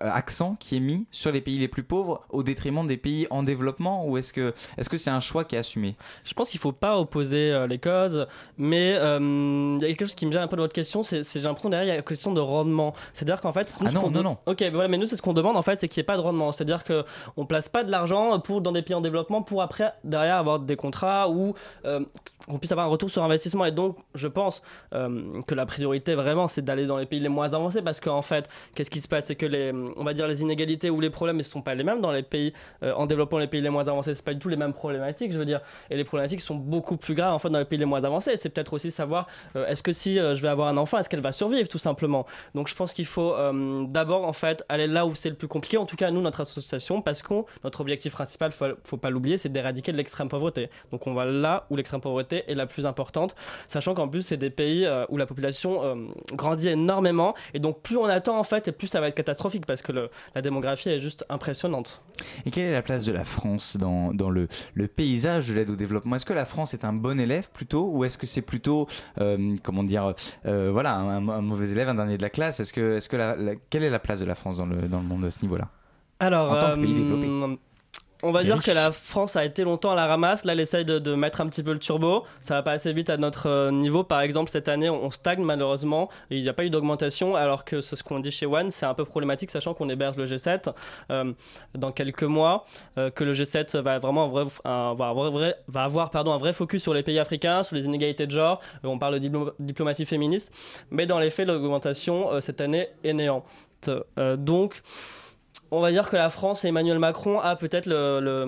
[0.00, 3.42] accent qui est mis sur les pays les plus pauvres au détriment des pays en
[3.42, 5.96] développement ou est-ce que est-ce que c'est un choix qui est assumé?
[6.24, 8.26] Je pense qu'il faut pas opposer euh, les causes,
[8.58, 11.02] mais euh, il y a quelque chose qui me gêne un peu de votre question,
[11.02, 12.94] c'est j'ai l'impression derrière il y a une question de rendement.
[13.12, 14.38] C'est-à-dire qu'en fait, nous, ah non, non, non.
[14.46, 16.16] Ok, voilà, mais nous c'est ce qu'on demande en fait, c'est qu'il n'y ait pas
[16.16, 16.52] de rendement.
[16.52, 17.04] C'est-à-dire que
[17.36, 20.60] on place pas de l'argent pour dans des pays en développement pour après derrière avoir
[20.60, 23.64] des contrats ou qu'on puisse avoir un retour sur investissement.
[23.64, 27.52] Et donc, je pense que la priorité vraiment, c'est d'aller dans les pays les moins
[27.52, 30.42] avancés parce qu'en fait, qu'est-ce qui se passe, c'est que les on va dire, les
[30.42, 33.38] inégalités ou les problèmes ne sont pas les mêmes dans les pays euh, en développement,
[33.38, 35.60] les pays les moins avancés, c'est pas du tout les mêmes problématiques, je veux dire.
[35.90, 38.36] Et les problématiques sont beaucoup plus graves en fait dans les pays les moins avancés.
[38.38, 41.08] C'est peut-être aussi savoir euh, est-ce que si euh, je vais avoir un enfant, est-ce
[41.08, 42.26] qu'elle va survivre tout simplement.
[42.54, 43.34] Donc je pense qu'il faut
[43.88, 45.76] d'abord en fait aller là où c'est le plus compliqué.
[45.76, 49.38] En tout cas, nous notre association, parce que notre objectif principal, faut, faut pas l'oublier,
[49.38, 50.70] c'est d'éradiquer l'extrême pauvreté.
[50.90, 53.34] Donc on va là où l'extrême pauvreté est la plus importante,
[53.66, 58.04] sachant qu'en plus c'est des pays où la population grandit énormément et donc plus on
[58.04, 61.24] attend en fait et plus ça va être catastrophique parce que la démographie est juste
[61.28, 62.02] impressionnante.
[62.46, 64.48] Et quelle est la place de la France dans, le,
[64.86, 66.16] paysage de l'aide au développement?
[66.16, 68.86] Est-ce que la France est un bon élève plutôt ou est-ce que c'est plutôt,
[69.20, 70.14] euh, comment dire,
[70.46, 72.60] euh, voilà, un, mauvais élève, un dernier de la classe?
[72.60, 73.36] Est-ce que, est-ce que la,
[73.70, 75.68] quelle est la place de la France dans le, dans le monde à ce niveau-là?
[76.20, 77.26] Alors, en tant que pays développé.
[77.26, 77.56] euh,
[78.24, 80.44] on va dire que la France a été longtemps à la ramasse.
[80.44, 82.24] Là, elle essaye de, mettre un petit peu le turbo.
[82.40, 84.02] Ça va pas assez vite à notre euh, niveau.
[84.02, 86.08] Par exemple, cette année, on stagne malheureusement.
[86.30, 88.94] Il n'y a pas eu d'augmentation, alors que ce qu'on dit chez One, c'est un
[88.94, 90.72] peu problématique, sachant qu'on héberge le G7
[91.10, 91.32] euh,
[91.74, 92.64] dans quelques mois,
[92.98, 97.18] euh, que le G7 va vraiment va avoir pardon, un vrai focus sur les pays
[97.18, 98.60] africains, sur les inégalités de genre.
[98.82, 100.50] on parle de diplomatie féministe,
[100.90, 103.44] mais dans les faits, l'augmentation cette année est néante.
[104.38, 104.82] donc
[105.74, 108.44] on va dire que la France et Emmanuel Macron a peut-être le,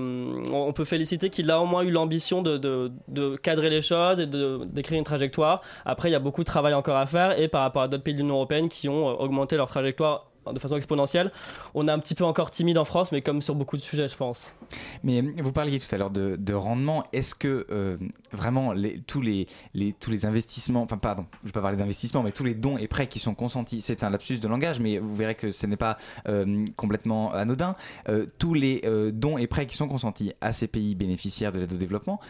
[0.52, 4.98] on peut féliciter qu'il a au moins eu l'ambition de, cadrer les choses et d'écrire
[4.98, 5.62] une trajectoire.
[5.84, 8.04] Après, il y a beaucoup de travail encore à faire et par rapport à d'autres
[8.04, 11.32] pays de l'Union européenne qui ont augmenté leur trajectoire de façon exponentielle.
[11.74, 14.08] On est un petit peu encore timide en France, mais comme sur beaucoup de sujets,
[14.08, 14.54] je pense.
[15.02, 17.04] Mais vous parliez tout à l'heure de, rendement.
[17.12, 17.96] Est-ce que euh,
[18.32, 18.72] vraiment
[19.06, 19.46] tous, les,
[20.24, 23.08] investissements, enfin pardon, je ne vais pas parler d'investissement, mais tous les dons et prêts
[23.08, 25.98] qui sont consentis, c'est un lapsus de langage, mais vous verrez que ce n'est pas
[26.28, 27.76] euh, complètement anodin.
[28.08, 28.82] Euh, tous les
[29.12, 32.20] dons et prêts qui sont consentis à ces pays bénéficiaires de l'aide au développement,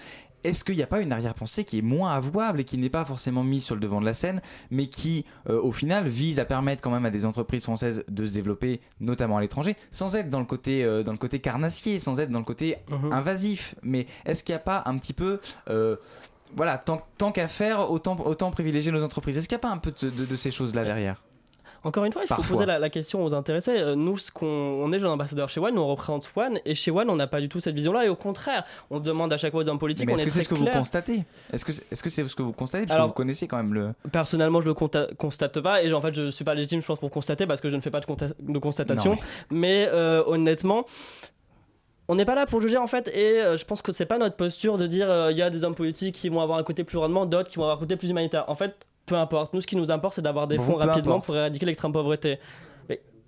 [0.45, 3.05] est-ce qu'il n'y a pas une arrière-pensée qui est moins avouable et qui n'est pas
[3.05, 6.45] forcément mise sur le devant de la scène, mais qui, euh, au final, vise à
[6.45, 10.31] permettre quand même à des entreprises françaises de se développer, notamment à l'étranger, sans être
[10.31, 13.13] dans le côté, euh, dans le côté carnassier, sans être dans le côté mhm.
[13.13, 13.75] invasif.
[13.83, 15.97] Mais est-ce qu'il n'y a pas un petit peu euh,
[16.55, 19.37] voilà, tant, qu'à faire, autant, autant privilégier nos entreprises?
[19.37, 21.25] Est-ce qu'il n'y a pas un peu de ces choses-là derrière?
[21.87, 23.79] Encore une fois, il faut poser la, question aux intéressés.
[23.79, 26.75] Euh, nous, ce qu'on on est jeune ambassadeur chez One, nous on représente One, et
[26.75, 28.05] chez One, on n'a pas du tout cette vision-là.
[28.05, 30.07] Et au contraire, on demande à chaque fois aux hommes politiques.
[30.07, 31.25] Mais est-ce que c'est ce que vous constatez?
[31.53, 32.87] Est-ce que c'est ce que vous constatez?
[32.87, 33.93] Parce que vous connaissez quand même le.
[34.11, 37.11] Personnellement, je le constate pas, et en fait, je suis pas légitime, je pense, pour
[37.11, 39.17] constater parce que je ne fais pas de, constatation.
[39.51, 40.85] mais, euh, honnêtement
[42.09, 44.17] on n'est pas là pour juger en fait et euh, je pense que c'est pas
[44.17, 46.85] notre posture de dire il y a des hommes politiques qui vont avoir un côté
[46.85, 48.45] plus rendement, d'autres qui vont avoir un côté plus humanitaire.
[48.49, 49.55] En fait, peu importe.
[49.55, 52.39] Nous, ce qui nous importe, c'est d'avoir des fonds rapidement pour éradiquer l'extrême pauvreté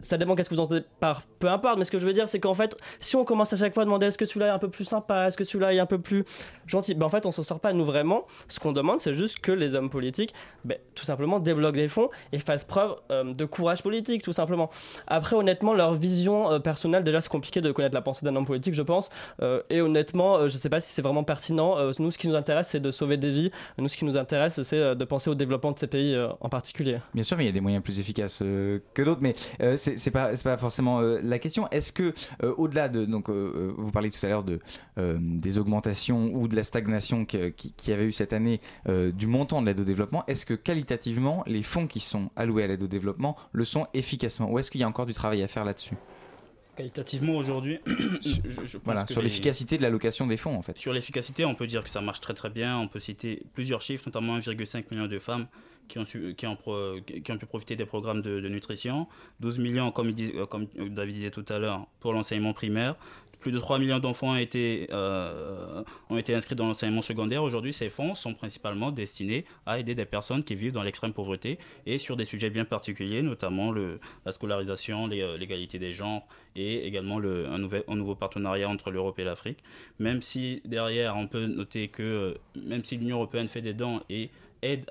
[0.00, 2.28] ça dépend qu'est-ce que vous entendez par peu importe, mais ce que je veux dire,
[2.28, 4.50] c'est qu'en fait, si on commence à chaque fois à demander est-ce que celui-là est
[4.50, 6.24] un peu plus sympa, est-ce que celui-là est un peu plus
[6.66, 8.26] gentil, ben en fait, on s'en sort pas nous vraiment.
[8.48, 10.34] Ce qu'on demande, c'est juste que les hommes politiques,
[10.64, 14.70] ben, tout simplement, débloquent les fonds et fassent preuve euh, de courage politique, tout simplement.
[15.06, 18.46] Après, honnêtement, leur vision euh, personnelle, déjà, c'est compliqué de connaître la pensée d'un homme
[18.46, 19.10] politique, je pense.
[19.42, 21.76] Euh, et honnêtement, je sais pas si c'est vraiment pertinent.
[21.98, 23.50] nous, ce qui nous intéresse, c'est de sauver des vies.
[23.78, 26.98] Nous, ce qui nous intéresse, c'est de penser au développement de ces pays en particulier.
[27.14, 29.34] Bien sûr, mais il y a des moyens plus efficaces que d'autres, mais
[29.76, 31.68] c'est pas, pas forcément euh, la question.
[31.70, 33.04] Est-ce que, euh, au-delà de.
[33.04, 34.60] Donc, euh, vous parliez tout à l'heure de,
[34.96, 39.66] des augmentations ou de la stagnation qui, qui, avait eu cette année du montant de
[39.66, 43.36] l'aide au développement, est-ce que qualitativement, les fonds qui sont alloués à l'aide au développement
[43.52, 44.50] le sont efficacement?
[44.50, 45.94] Ou est-ce qu'il y a encore du travail à faire là-dessus?
[46.76, 47.80] Qualitativement aujourd'hui,
[48.84, 50.78] voilà, sur l'efficacité de l'allocation des fonds en fait.
[50.78, 52.78] Sur l'efficacité, on peut dire que ça marche très très bien.
[52.78, 55.48] On peut citer plusieurs chiffres, notamment 1,5 million de femmes
[55.88, 59.06] qui ont, pu profiter des programmes de, nutrition,
[59.40, 62.96] 12 millions, comme, euh, comme David disait tout à l'heure, pour l'enseignement primaire,
[63.40, 67.42] plus de 3 millions d'enfants ont été, euh, ont été inscrits dans l'enseignement secondaire.
[67.42, 71.58] Aujourd'hui, ces fonds sont principalement destinés à aider des personnes qui vivent dans l'extrême pauvreté
[71.86, 77.18] et sur des sujets bien particuliers, notamment la scolarisation, euh, l'égalité des genres et également
[77.18, 79.62] le, un, un nouveau partenariat entre l'Europe et l'Afrique.
[79.98, 84.30] Même si derrière, on peut noter que même si l'Union européenne fait des dons et
[84.62, 84.86] aide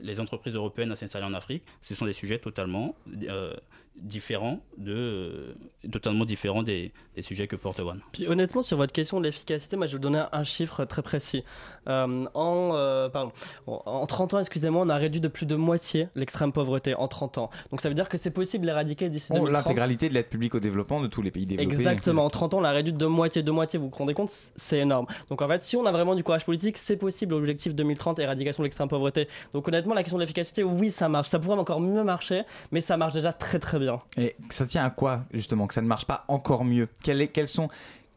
[0.00, 2.94] les entreprises européennes à s'installer en Afrique, ce sont des sujets totalement
[3.28, 3.54] euh,
[3.96, 5.54] différents de euh,
[5.90, 8.00] totalement différents des, des, sujets que porte One.
[8.12, 11.02] Puis honnêtement sur votre question de l'efficacité, moi je vais vous donner un chiffre très
[11.02, 11.44] précis.
[11.88, 13.32] Euh, en euh, pardon,
[13.66, 17.38] en 30 ans, excusez-moi, on a réduit de plus de moitié l'extrême pauvreté en 30
[17.38, 17.50] ans.
[17.70, 19.52] Donc ça veut dire que c'est possible d'éradiquer d'ici 2030.
[19.52, 21.72] L'intégralité de l'aide publique au développement de tous les pays développés.
[21.72, 24.30] Exactement, en 30 ans, on l'a réduit de moitié, de moitié, vous vous rendez compte,
[24.56, 25.06] c'est énorme.
[25.30, 28.62] Donc en fait, si on a vraiment du courage politique, c'est possible l'objectif 2030 éradication
[28.62, 29.28] de l'extrême pauvreté.
[29.52, 31.28] Donc honnêtement, la question de l'efficacité, oui, ça marche.
[31.28, 33.83] Ça pourrait encore mieux marcher, mais ça marche déjà très très bien.
[34.16, 36.88] Et ça tient à quoi, justement, que ça ne marche pas encore mieux?
[37.02, 37.68] Quels sont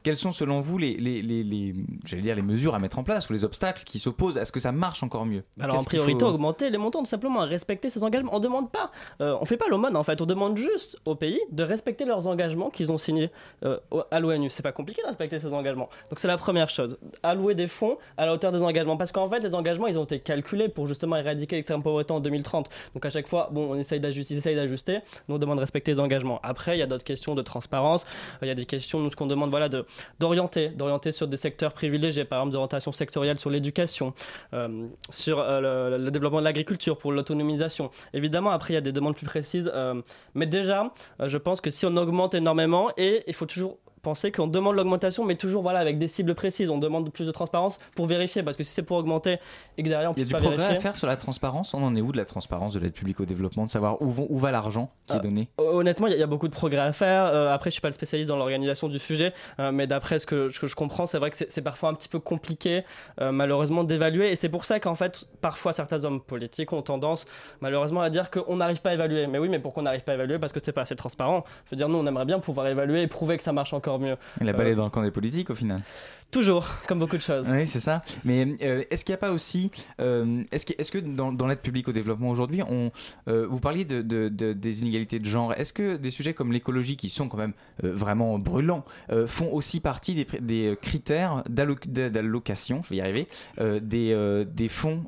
[0.08, 3.30] quelles sont selon vous les, les, les, j'allais dire les mesures à mettre en place
[3.30, 5.44] ou les obstacles qui s'opposent à ce que ça marche encore mieux?
[5.60, 8.34] Alors en priorité, augmenter les montants, tout simplement, respecter ses engagements.
[8.34, 8.90] On demande pas,
[9.20, 12.26] euh, on fait pas l'aumône en fait, on demande juste aux pays de respecter leurs
[12.26, 13.32] engagements qu'ils ont signés
[13.66, 14.50] euh, à l'ONU.
[14.50, 15.90] C'est pas compliqué de respecter ces engagements.
[16.10, 19.28] Donc c'est la première chose, allouer des fonds à la hauteur des engagements, parce qu'en
[19.28, 22.70] fait les engagements ils ont été calculés pour justement éradiquer l'extrême pauvreté en 2030.
[22.94, 25.64] Donc à chaque fois, bon, on essaye d'ajuster, ils essayent d'ajuster, nous on demande de
[25.64, 26.40] respecter les engagements.
[26.44, 28.06] Après, il y a d'autres questions de transparence,
[28.42, 29.86] il y a des questions, nous ce qu'on demande, voilà, de
[30.20, 34.14] d'orienter, d'orienter sur des secteurs privilégiés, par exemple d'orientation sectorielle sur l'éducation,
[34.54, 37.90] euh, sur euh, le, développement de l'agriculture, pour l'autonomisation.
[38.14, 40.02] Évidemment, après, il y a des demandes plus précises, euh,
[40.34, 43.78] mais déjà, je pense que si on augmente énormément, et il faut toujours
[44.08, 46.70] penser qu'on demande l'augmentation, mais toujours voilà, avec des cibles précises.
[46.70, 49.38] On demande plus de transparence pour vérifier, parce que si c'est pour augmenter
[49.78, 50.56] et que derrière on puisse pas vérifier.
[50.56, 51.74] Il y a du progrès à faire sur la transparence.
[51.74, 54.08] On en est où de la transparence de l'aide publique au développement, de savoir où,
[54.10, 55.50] vont, où va l'argent qui est ah, donné?
[55.58, 57.26] Honnêtement, il y, a beaucoup de progrès à faire.
[57.26, 60.26] Euh, après, je suis pas le spécialiste dans l'organisation du sujet, euh, mais d'après ce
[60.26, 62.86] que, ce que, je comprends, c'est vrai que c'est parfois un petit peu compliqué,
[63.20, 64.32] euh, malheureusement, d'évaluer.
[64.32, 67.26] Et c'est pour ça qu'en fait, parfois, certains hommes politiques ont tendance,
[67.60, 69.28] malheureusement, à dire qu'on n'arrive pas à évaluer.
[69.28, 70.40] Mais oui, mais pourquoi on n'arrive pas à évaluer?
[70.40, 71.44] Parce que c'est pas assez transparent.
[71.66, 73.97] Je veux dire, nous, on aimerait bien pouvoir évaluer et prouver que ça marche encore
[73.98, 74.46] encore mieux.
[74.46, 75.82] La balle est dans le camp des politiques au final.
[76.30, 77.48] Toujours, comme beaucoup de choses.
[77.50, 78.02] Oui, c'est ça.
[78.26, 81.48] Mais euh, est-ce qu'il n'y a pas aussi, euh, est-ce que, est que dans, dans
[81.48, 82.92] l'aide publique au développement aujourd'hui, on,
[83.30, 86.98] euh, vous parliez de, de, des inégalités de genre, est-ce que des sujets comme l'écologie,
[86.98, 88.84] qui sont quand même vraiment brûlants,
[89.26, 95.06] font aussi partie des, des critères d'allocation, je vais y arriver, des, des fonds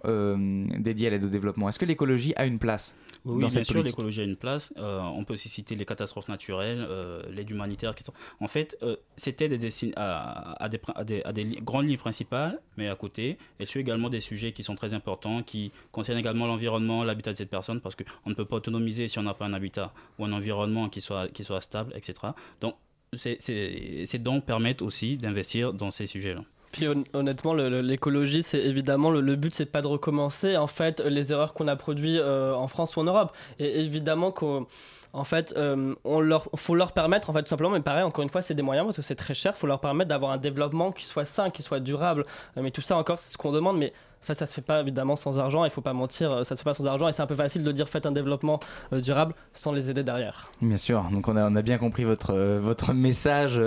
[0.78, 1.68] dédiés à l'aide au développement?
[1.68, 4.72] Est-ce que l'écologie a une place oui, bien sûr, l'écologie a une place.
[4.78, 6.88] on peut aussi citer les catastrophes naturelles,
[7.30, 7.94] l'aide humanitaire.
[8.40, 8.69] En fait,
[9.16, 14.22] c'était des à, à, des, grandes lignes principales, mais à côté, elle suit également des
[14.22, 18.30] sujets qui sont très importants, qui concernent également l'environnement, l'habitat de cette personne, parce qu'on
[18.30, 21.30] ne peut pas autonomiser si on n'a pas un habitat ou un environnement qui soit,
[21.62, 22.14] stable, etc.
[22.62, 22.76] Donc,
[23.16, 26.44] ces dons permettent aussi d'investir dans ces sujets-là.
[26.72, 31.54] Puis honnêtement, l'écologie, c'est évidemment le, but, c'est pas de recommencer en fait les erreurs
[31.54, 33.36] qu'on a produites euh, en France ou en Europe.
[33.58, 34.68] Et évidemment qu'on
[35.14, 38.24] en fait, euh, on leur, faut leur permettre, en fait, tout simplement, mais pareil, encore
[38.24, 40.38] une fois, c'est des moyens parce que c'est très cher, faut leur permettre d'avoir un
[40.38, 42.26] développement qui soit sain, qui soit durable.
[42.58, 43.94] Euh, mais tout ça, encore, c'est ce qu'on demande, mais
[44.34, 46.62] ça, ça se fait pas évidemment sans argent, il faut pas mentir, euh, ça se
[46.62, 48.60] fait pas sans argent et c'est un peu facile de dire faites un développement
[48.94, 50.52] euh, durable sans les aider derrière.
[50.62, 53.62] Bien sûr, donc on a, bien compris votre, euh, message,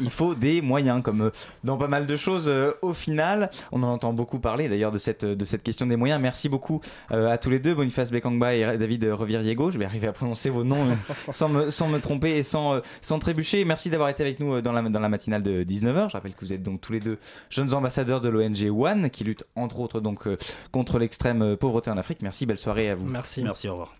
[0.00, 1.30] il faut des moyens comme
[1.64, 3.50] dans pas mal de choses au final.
[3.70, 5.26] On en entend beaucoup parler d'ailleurs de cette,
[5.62, 6.20] question des moyens.
[6.20, 9.70] Merci beaucoup à tous les deux, Boniface Bekangba et David Reviriego.
[9.70, 10.86] Je vais arriver à prononcer vos noms
[11.30, 13.64] sans, me, tromper et sans, sans trébucher.
[13.64, 16.08] Merci d'avoir été avec nous dans la, dans la matinale de 19h.
[16.08, 17.18] Je rappelle que vous êtes donc tous les deux
[17.50, 20.36] jeunes ambassadeurs de l'ONG One qui lutte entre autres donc euh,
[20.70, 22.22] contre l'extrême euh, pauvreté en Afrique.
[22.22, 23.06] Merci, belle soirée à vous.
[23.06, 23.42] Merci.
[23.42, 23.94] Merci, au revoir.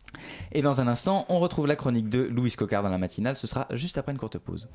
[0.52, 3.36] Et dans un instant, on retrouve la chronique de Louis Cocard dans la matinale.
[3.36, 4.68] Ce sera juste après une courte pause.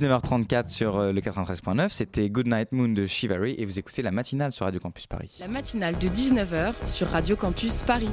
[0.00, 4.50] 19h34 sur euh, le 93.9, c'était Goodnight Moon de Chivalry et vous écoutez la matinale
[4.50, 5.36] sur Radio Campus Paris.
[5.40, 8.08] La matinale de 19h sur Radio Campus Paris.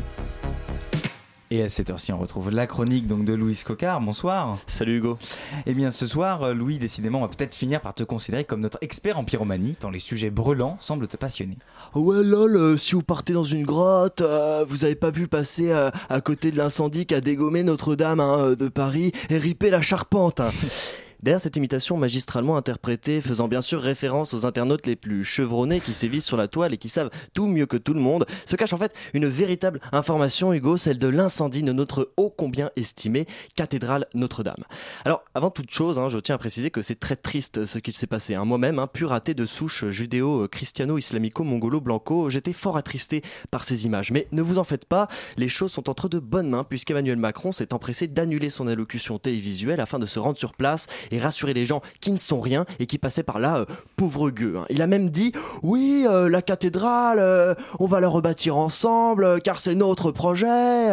[1.49, 4.01] Et à cette heure-ci, on retrouve la chronique donc de Louis Cocard.
[4.01, 4.57] Bonsoir.
[4.67, 5.17] Salut Hugo.
[5.65, 8.59] Eh bien, ce soir, euh, Louis, décidément, on va peut-être finir par te considérer comme
[8.59, 11.57] notre expert en pyromanie, tant les sujets brûlants semblent te passionner.
[11.95, 15.71] Ouais, lol, euh, si vous partez dans une grotte, euh, vous avez pas pu passer
[15.71, 20.41] à côté de l'incendie qui a dégommé Notre-Dame hein, de Paris et riper la charpente.
[20.41, 20.51] Hein.
[21.23, 25.93] Derrière cette imitation magistralement interprétée, faisant bien sûr référence aux internautes les plus chevronnés qui
[25.93, 28.73] sévissent sur la toile et qui savent tout mieux que tout le monde, se cache
[28.73, 33.25] en fait une véritable information, Hugo, celle de l'incendie de notre ô combien estimée
[33.55, 34.63] cathédrale Notre-Dame.
[35.05, 37.95] Alors, avant toute chose, hein, je tiens à préciser que c'est très triste ce qu'il
[37.95, 38.35] s'est passé.
[38.35, 38.45] Hein.
[38.45, 44.11] Moi-même, hein, pur raté de souche judéo-christiano-islamico-mongolo-blanco, j'étais fort attristé par ces images.
[44.11, 47.51] Mais ne vous en faites pas, les choses sont entre de bonnes mains puisqu'Emmanuel Macron
[47.51, 51.65] s'est empressé d'annuler son allocution télévisuelle afin de se rendre sur place et rassurer les
[51.65, 54.55] gens qui ne sont rien et qui passaient par là, euh, pauvre gueux.
[54.57, 54.65] Hein.
[54.69, 55.31] Il a même dit
[55.63, 60.91] Oui, euh, la cathédrale, euh, on va la rebâtir ensemble car c'est notre projet.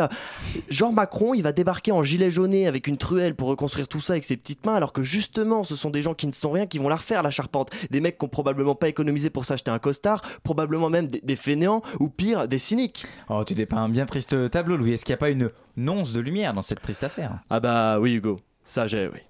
[0.69, 4.15] Jean Macron, il va débarquer en gilet jauné avec une truelle pour reconstruire tout ça
[4.15, 6.67] avec ses petites mains alors que justement ce sont des gens qui ne sont rien
[6.67, 7.71] qui vont la refaire la charpente.
[7.91, 11.83] Des mecs qui ont probablement pas économisé pour s'acheter un costard, probablement même des, fainéants
[12.01, 13.07] ou pire des cyniques.
[13.29, 14.93] Oh, tu dépeins un bien triste tableau, Louis.
[14.93, 17.41] Est-ce qu'il n'y a pas une once de lumière dans cette triste affaire?
[17.51, 18.41] Ah bah oui, Hugo.
[18.65, 19.21] Ça, j'ai, oui.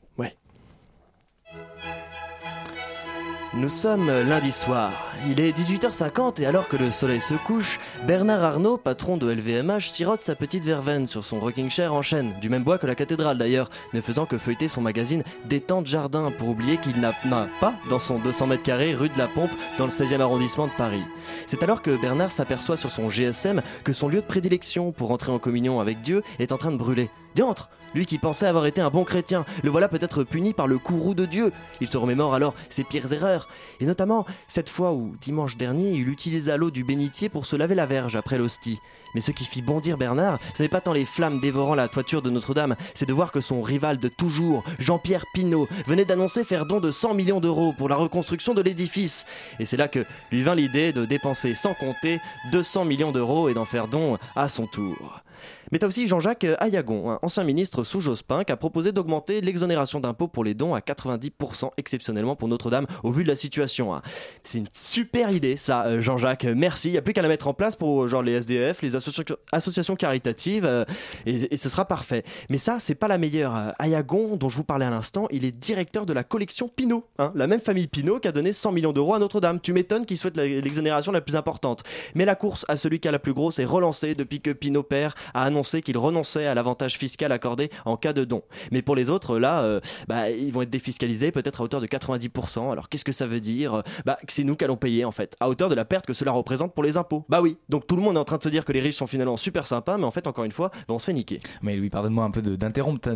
[3.56, 4.90] Nous sommes lundi soir.
[5.28, 9.90] Il est 18h50 et alors que le soleil se couche, Bernard Arnault, patron de LVMH,
[9.90, 12.96] sirote sa petite verveine sur son rocking chair en chêne, du même bois que la
[12.96, 17.12] cathédrale d'ailleurs, ne faisant que feuilleter son magazine Détente Jardin pour oublier qu'il n'a
[17.60, 20.72] pas dans son 200 mètres carrés rue de la Pompe dans le 16e arrondissement de
[20.76, 21.04] Paris.
[21.46, 25.30] C'est alors que Bernard s'aperçoit sur son GSM que son lieu de prédilection pour entrer
[25.30, 27.08] en communion avec Dieu est en train de brûler.
[27.36, 30.78] Diantre Lui qui pensait avoir été un bon chrétien, le voilà peut-être puni par le
[30.78, 31.52] courroux de Dieu.
[31.80, 33.48] Il se remémore alors ses pires erreurs,
[33.80, 37.74] et notamment cette fois où, dimanche dernier, il utilisa l'eau du bénitier pour se laver
[37.74, 38.80] la verge après l'hostie.
[39.14, 42.20] Mais ce qui fit bondir Bernard, ce n'est pas tant les flammes dévorant la toiture
[42.20, 46.66] de Notre-Dame, c'est de voir que son rival de toujours, Jean-Pierre Pinault, venait d'annoncer faire
[46.66, 49.24] don de 100 millions d'euros pour la reconstruction de l'édifice.
[49.60, 52.20] Et c'est là que lui vint l'idée de dépenser sans compter
[52.50, 55.23] 200 millions d'euros et d'en faire don à son tour.
[55.72, 60.00] Mais t'as aussi Jean-Jacques Ayagon, un ancien ministre sous Jospin, qui a proposé d'augmenter l'exonération
[60.00, 63.94] d'impôts pour les dons à 90% exceptionnellement pour Notre-Dame au vu de la situation.
[63.94, 64.02] Hein.
[64.42, 66.44] C'est une super idée ça, euh, Jean-Jacques.
[66.44, 66.88] Merci.
[66.88, 69.96] Il n'y a plus qu'à la mettre en place pour genre les SDF, les associations
[69.96, 70.84] caritatives, euh,
[71.26, 72.24] et, ce sera parfait.
[72.50, 73.56] Mais ça, c'est pas la meilleure.
[73.56, 77.06] Euh, Ayagon, dont je vous parlais à l'instant, il est directeur de la collection Pinot,
[77.18, 79.60] hein, la même famille Pinot qui a donné 100 millions d'euros à Notre-Dame.
[79.60, 81.82] Tu m'étonnes qu'il souhaite l'exonération la plus importante.
[82.14, 84.82] Mais la course à celui qui a la plus grosse est relancée depuis que Pinot
[84.82, 88.42] père a annoncé qu'il renonçait à l'avantage fiscal accordé en cas de don.
[88.70, 91.86] Mais pour les autres, là, euh, bah, ils vont être défiscalisés peut-être à hauteur de
[91.86, 92.70] 90%.
[92.70, 93.82] Alors qu'est-ce que ça veut dire?
[94.04, 96.14] Bah, que c'est nous qui allons payer en fait, à hauteur de la perte que
[96.14, 97.24] cela représente pour les impôts.
[97.28, 98.96] Bah oui, donc tout le monde est en train de se dire que les riches
[98.96, 101.40] sont finalement super sympas, mais en fait, encore une fois, bah, on se fait niquer.
[101.62, 103.10] Mais lui, pardonne-moi un peu d'interrompre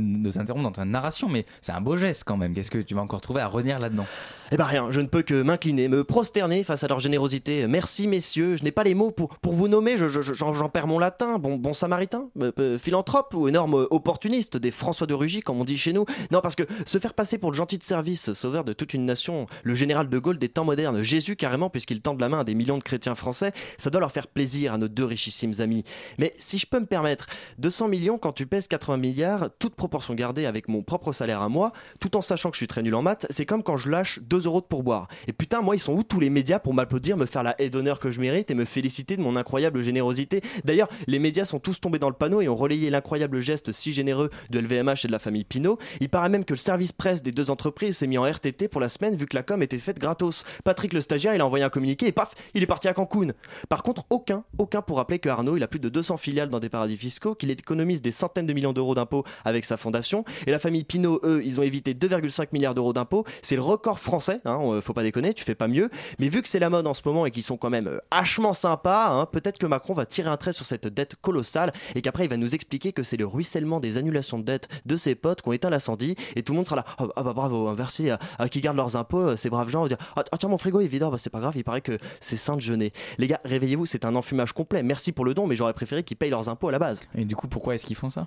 [0.63, 2.55] dans ta narration, mais c'est un beau geste quand même.
[2.55, 4.07] Qu'est-ce que tu vas encore trouver à renier là-dedans?
[4.51, 7.67] Eh bah rien, je ne peux que m'incliner, me prosterner face à leur générosité.
[7.67, 11.39] Merci messieurs, je n'ai pas les mots pour, pour vous nommer, j'en perds mon latin,
[11.39, 12.31] bon, bon samaritain.
[12.41, 16.07] Euh, euh, philanthrope ou énorme opportuniste, des François de Rugy, comme on dit chez nous.
[16.31, 19.05] Non, parce que se faire passer pour le gentil de service, sauveur de toute une
[19.05, 22.45] nation, le général de Gaulle des temps modernes, Jésus carrément, puisqu'il tend la main à
[22.45, 25.85] des millions de chrétiens français, ça doit leur faire plaisir à nos deux richissimes amis.
[26.19, 27.27] Mais si je peux me permettre,
[27.59, 31.49] 200 millions quand tu pèses 80 milliards, toute proportion gardée avec mon propre salaire à
[31.49, 33.91] moi, tout en sachant que je suis très nul en maths, c'est comme quand je
[33.91, 35.09] lâche 2 euros de pourboire.
[35.27, 37.71] Et putain, moi, ils sont où tous les médias pour m'applaudir, me faire la haie
[37.71, 40.43] d'honneur que je mérite et me féliciter de mon incroyable générosité?
[40.65, 43.93] D'ailleurs, les médias sont tous tombés dans le panneau et ont relayé l'incroyable geste si
[43.93, 45.79] généreux de LVMH et de la famille Pinot.
[46.01, 48.81] Il paraît même que le service presse des deux entreprises s'est mis en RTT pour
[48.81, 50.45] la semaine vu que la com était faite gratos.
[50.65, 53.29] Patrick le stagiaire, il a envoyé un communiqué et paf, il est parti à Cancun.
[53.69, 56.61] Par contre, aucun, aucun pour rappeler que Arnaud, il a plus de 200 filiales dans
[56.61, 60.25] des paradis fiscaux, qu'il économise des centaines de millions d'euros d'impôts avec sa fondation.
[60.47, 63.25] Et la famille Pinot, eux, ils ont évité 2,5 milliards d'euros d'impôts.
[63.43, 65.91] C'est le record français, hein, euh, faut pas déconner, tu fais pas mieux.
[66.19, 67.99] Mais vu que c'est la mode en ce moment et qu'ils sont quand même euh,
[68.11, 72.03] hachement sympas, hein, peut-être que Macron va tirer un trait sur cette dette colossale et
[72.03, 75.15] qu'après il va nous expliquer que c'est le ruissellement des annulations de dettes de ses
[75.15, 76.85] potes qui ont éteint l'incendie et tout le monde sera là.
[76.99, 79.87] Ah, ah bah bravo hein, merci à, qui gardent leurs impôts euh, ces braves gens
[79.87, 81.99] dire ah, ah, tiens mon frigo est vide bah c'est pas grave il paraît que
[82.21, 82.93] c'est saint de jeûner.
[83.19, 84.83] Les gars réveillez-vous c'est un enfumage complet.
[84.83, 87.03] Merci pour le don mais j'aurais préféré qu'ils payent leurs impôts à la base.
[87.15, 88.27] Et du coup pourquoi est-ce qu'ils font ça?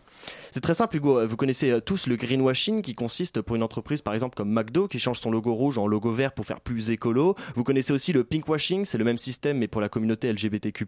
[0.52, 1.26] C'est très simple Hugo.
[1.28, 4.88] Vous connaissez euh, tous le greenwashing qui consiste pour une entreprise par exemple comme McDo
[4.88, 7.36] qui change son logo rouge en logo vert pour faire plus écolo.
[7.56, 10.86] Vous connaissez aussi le pinkwashing, c'est le même système mais pour la communauté LGBTQ+.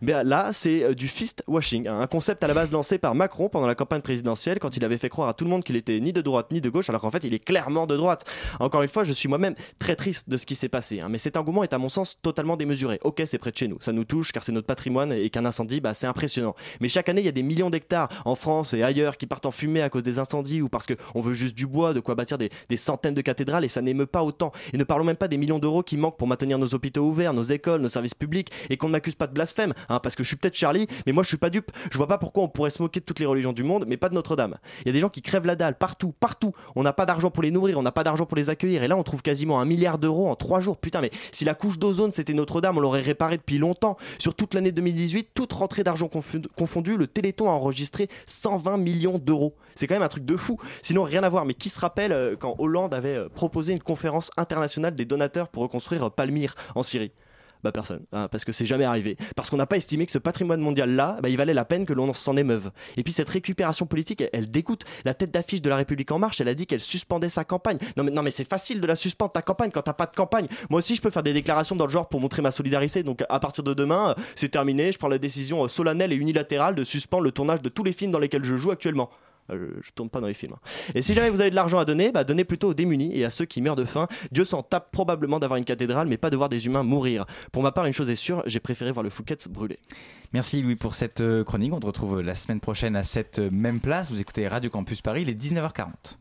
[0.00, 3.48] Mais là, c'est du fist washing, hein, un concept à la base lancé par Macron
[3.48, 5.98] pendant la campagne présidentielle quand il avait fait croire à tout le monde qu'il était
[6.00, 8.24] ni de droite ni de gauche alors qu'en fait il est clairement de droite.
[8.60, 11.18] Encore une fois, je suis moi-même très triste de ce qui s'est passé, hein, mais
[11.18, 12.98] cet engouement est à mon sens totalement démesuré.
[13.02, 15.44] Ok, c'est près de chez nous, ça nous touche car c'est notre patrimoine et qu'un
[15.44, 16.54] incendie, bah, c'est impressionnant.
[16.80, 19.46] Mais chaque année, il y a des millions d'hectares en France et ailleurs qui partent
[19.46, 22.14] en fumée à cause des incendies ou parce qu'on veut juste du bois, de quoi
[22.14, 24.33] bâtir des, centaines de cathédrales et ça n'émeut pas autant.
[24.72, 27.32] Et ne parlons même pas des millions d'euros qui manquent pour maintenir nos hôpitaux ouverts,
[27.32, 30.28] nos écoles, nos services publics et qu'on n'accuse pas de blasphème, hein, parce que je
[30.28, 31.70] suis peut-être Charlie, mais moi je suis pas dupe.
[31.90, 33.96] Je vois pas pourquoi on pourrait se moquer de toutes les religions du monde, mais
[33.96, 34.56] pas de Notre-Dame.
[34.82, 36.52] Il y a des gens qui crèvent la dalle partout, partout.
[36.76, 38.88] On n'a pas d'argent pour les nourrir, on n'a pas d'argent pour les accueillir et
[38.88, 40.76] là on trouve quasiment un milliard d'euros en trois jours.
[40.76, 43.96] Putain, mais si la couche d'ozone c'était Notre-Dame, on l'aurait réparé depuis longtemps.
[44.18, 49.54] Sur toute l'année 2018, toute rentrée d'argent confondue, le Téléthon a enregistré 120 millions d'euros.
[49.74, 50.58] C'est quand même un truc de fou.
[50.82, 51.44] Sinon, rien à voir.
[51.44, 55.48] Mais qui se rappelle euh, quand Hollande avait euh, proposé une conférence internationale des donateurs
[55.48, 57.12] pour reconstruire Palmyre en Syrie
[57.64, 59.16] bah personne, hein, parce que c'est jamais arrivé.
[59.34, 61.94] Parce qu'on n'a pas estimé que ce patrimoine mondial-là, bah, il valait la peine que
[61.94, 62.70] l'on s'en émeuve.
[62.98, 64.84] Et puis cette récupération politique, elle, dégoûte.
[65.06, 67.78] La tête d'affiche de la République en marche, elle a dit qu'elle suspendait sa campagne.
[67.96, 70.14] Non mais, non mais c'est facile de la suspendre ta campagne quand t'as pas de
[70.14, 70.46] campagne.
[70.68, 73.02] Moi aussi je peux faire des déclarations dans le genre pour montrer ma solidarité.
[73.02, 76.16] Donc à partir de demain, euh, c'est terminé, je prends la décision euh, solennelle et
[76.16, 79.08] unilatérale de suspendre le tournage de tous les films dans lesquels je joue actuellement.
[79.50, 80.54] Euh, je, tourne pas dans les films.
[80.54, 80.90] Hein.
[80.94, 83.24] Et si jamais vous avez de l'argent à donner, bah donnez plutôt aux démunis et
[83.24, 84.08] à ceux qui meurent de faim.
[84.32, 87.26] Dieu s'en tape probablement d'avoir une cathédrale, mais pas de voir des humains mourir.
[87.52, 89.78] Pour ma part, une chose est sûre, j'ai préféré voir le Fouquet's brûler.
[90.32, 91.72] Merci Louis pour cette euh, chronique.
[91.72, 94.10] On se retrouve la semaine prochaine à cette euh, même place.
[94.10, 96.16] Vous écoutez Radio Campus Paris, il est 19h40.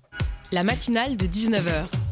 [0.52, 2.03] La matinale de 19h.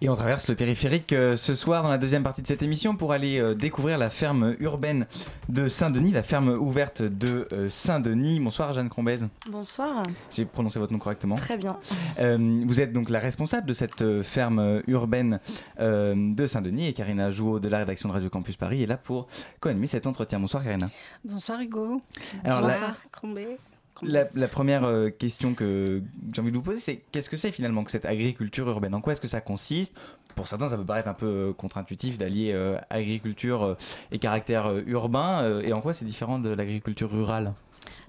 [0.00, 2.94] Et on traverse le périphérique euh, ce soir dans la deuxième partie de cette émission
[2.94, 5.08] pour aller euh, découvrir la ferme urbaine
[5.48, 8.38] de Saint-Denis, la ferme ouverte de euh, Saint-Denis.
[8.38, 9.18] Bonsoir Jeanne Crombez.
[9.50, 10.04] Bonsoir.
[10.30, 11.34] J'ai prononcé votre nom correctement.
[11.34, 11.76] Très bien.
[12.16, 15.40] vous êtes donc la responsable de cette ferme urbaine
[15.78, 19.26] de Saint-Denis et Karina Jouot de la rédaction de Radio Campus Paris est là pour
[19.60, 20.38] co-animer cet entretien.
[20.38, 20.90] Bonsoir Karina.
[21.24, 22.00] Bonsoir Hugo.
[22.44, 23.56] Bonsoir Crombez.
[24.02, 27.84] La, première euh, question que j'ai envie de vous poser, c'est qu'est-ce que c'est finalement
[27.84, 28.94] que cette agriculture urbaine?
[28.94, 29.94] En quoi est-ce que ça consiste?
[30.36, 33.76] Pour certains, ça peut paraître un peu euh, contre-intuitif d'allier euh, agriculture
[34.12, 35.60] et caractère urbain.
[35.60, 37.54] et en quoi c'est différent de l'agriculture rurale?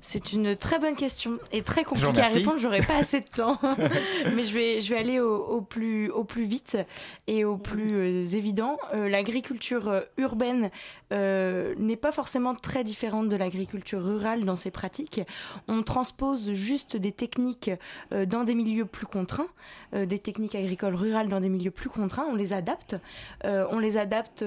[0.01, 2.57] C'est une très bonne question et très compliquée à répondre.
[2.57, 3.59] J'aurais pas assez de temps,
[4.35, 6.77] mais je vais, je vais aller au, plus, au plus vite
[7.27, 8.77] et au plus euh, évident.
[8.93, 10.69] Euh, l'agriculture euh, urbaine
[11.11, 15.21] n'est pas forcément très différente de l'agriculture rurale dans ses pratiques.
[15.67, 17.71] On transpose juste des techniques
[18.11, 19.47] dans des milieux plus contraints,
[19.93, 22.27] des techniques agricoles rurales dans des milieux plus contraints.
[22.29, 22.95] On les adapte.
[23.43, 24.45] on les adapte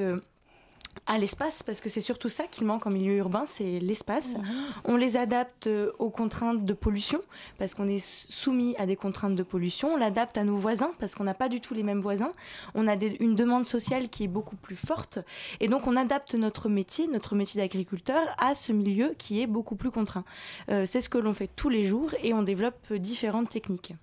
[1.06, 4.36] à l'espace, parce que c'est surtout ça qui manque en milieu urbain, c'est l'espace.
[4.36, 4.44] Mhm.
[4.84, 7.20] On les adapte euh, aux contraintes de pollution,
[7.58, 9.94] parce qu'on est soumis à des contraintes de pollution.
[9.94, 12.32] On l'adapte à nos voisins, parce qu'on n'a pas du tout les mêmes voisins.
[12.74, 15.18] On a une demande sociale qui est beaucoup plus forte.
[15.60, 19.76] Et donc on adapte notre métier, notre métier d'agriculteur, à ce milieu qui est beaucoup
[19.76, 20.24] plus contraint.
[20.70, 23.94] Euh, c'est ce que l'on fait tous les jours et on développe différentes techniques.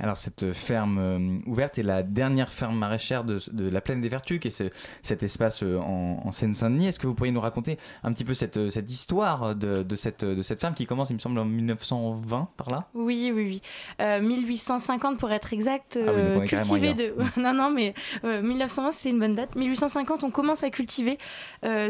[0.00, 4.40] Alors cette ferme euh, ouverte est la dernière ferme maraîchère de, la plaine des Vertus,
[4.40, 4.64] qui est
[5.02, 6.88] cet espace euh, en, Seine-Saint-Denis.
[6.88, 10.24] Est-ce que vous pourriez nous raconter un petit peu cette, euh, cette histoire de, cette,
[10.24, 12.88] de cette ferme qui commence, il me semble, en 1920 par là?
[12.94, 13.60] Oui, oui,
[14.00, 14.22] oui.
[14.22, 17.14] 1850 pour être exact, ah cultiver de...
[17.36, 19.54] non, non, mais 1920 c'est une bonne date.
[19.56, 21.18] 1850 on commence à cultiver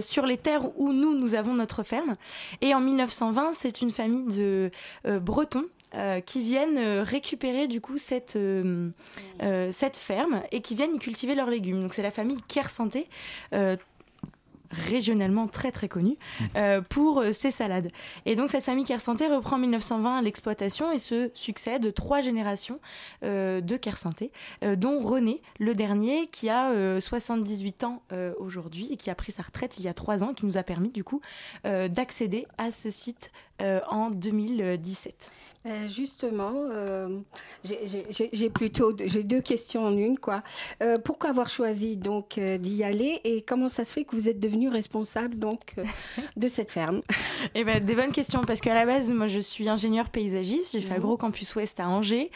[0.01, 2.17] sur les terres où nous, nous avons notre ferme.
[2.61, 4.71] Et en 1920 c'est une famille de
[5.21, 8.91] Bretons euh, qui viennent euh, récupérer du coup cette, euh,
[9.71, 11.81] cette ferme et qui viennent y cultiver leurs légumes.
[11.81, 13.09] Donc c'est la famille Care Santé
[14.73, 16.81] régionalement très très connue mmh.
[16.91, 17.93] pour ses salades.
[18.25, 22.81] Et donc cette famille Care Santé reprend en 1920 l'exploitation et se succède trois générations
[23.23, 24.33] de Care Santé,
[24.77, 28.03] dont René, le dernier, qui a 78 ans
[28.41, 30.65] aujourd'hui et qui a pris sa retraite il y a trois ans, qui nous a
[30.65, 31.21] permis du coup
[31.63, 33.31] d'accéder à ce site
[33.61, 35.31] en 2017.
[35.67, 37.09] Euh, justement, euh,
[37.65, 40.43] j'ai plutôt j'ai deux questions en une quoi.
[40.83, 44.39] Euh, pourquoi avoir choisi donc d'y aller et comment ça se fait que vous êtes
[44.39, 45.75] devenu responsable donc
[46.37, 47.03] de cette ferme?
[47.55, 50.81] Eh ben des bonnes questions parce qu'à la base moi je suis ingénieure paysagiste, j'ai
[50.81, 51.03] fait un mhm.
[51.03, 52.31] gros campus ouest à Angers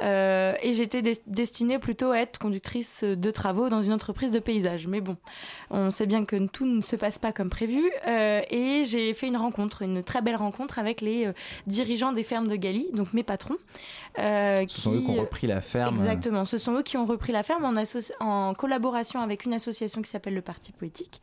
[0.00, 4.86] et j'étais destinée plutôt à être conductrice de travaux dans une entreprise de paysage.
[4.86, 5.16] Mais bon,
[5.70, 9.36] on sait bien que tout ne se passe pas comme prévu et j'ai fait une
[9.36, 11.30] rencontre, une très belle rencontre avec les
[11.66, 12.56] dirigeants des fermes de
[12.92, 13.56] Donc mes patrons.
[14.16, 15.96] ce sont eux qui ont repris la ferme.
[15.96, 17.74] Exactement, ce sont eux qui ont repris la ferme en,
[18.20, 21.20] en collaboration avec une association qui s'appelle le Parti Poétique.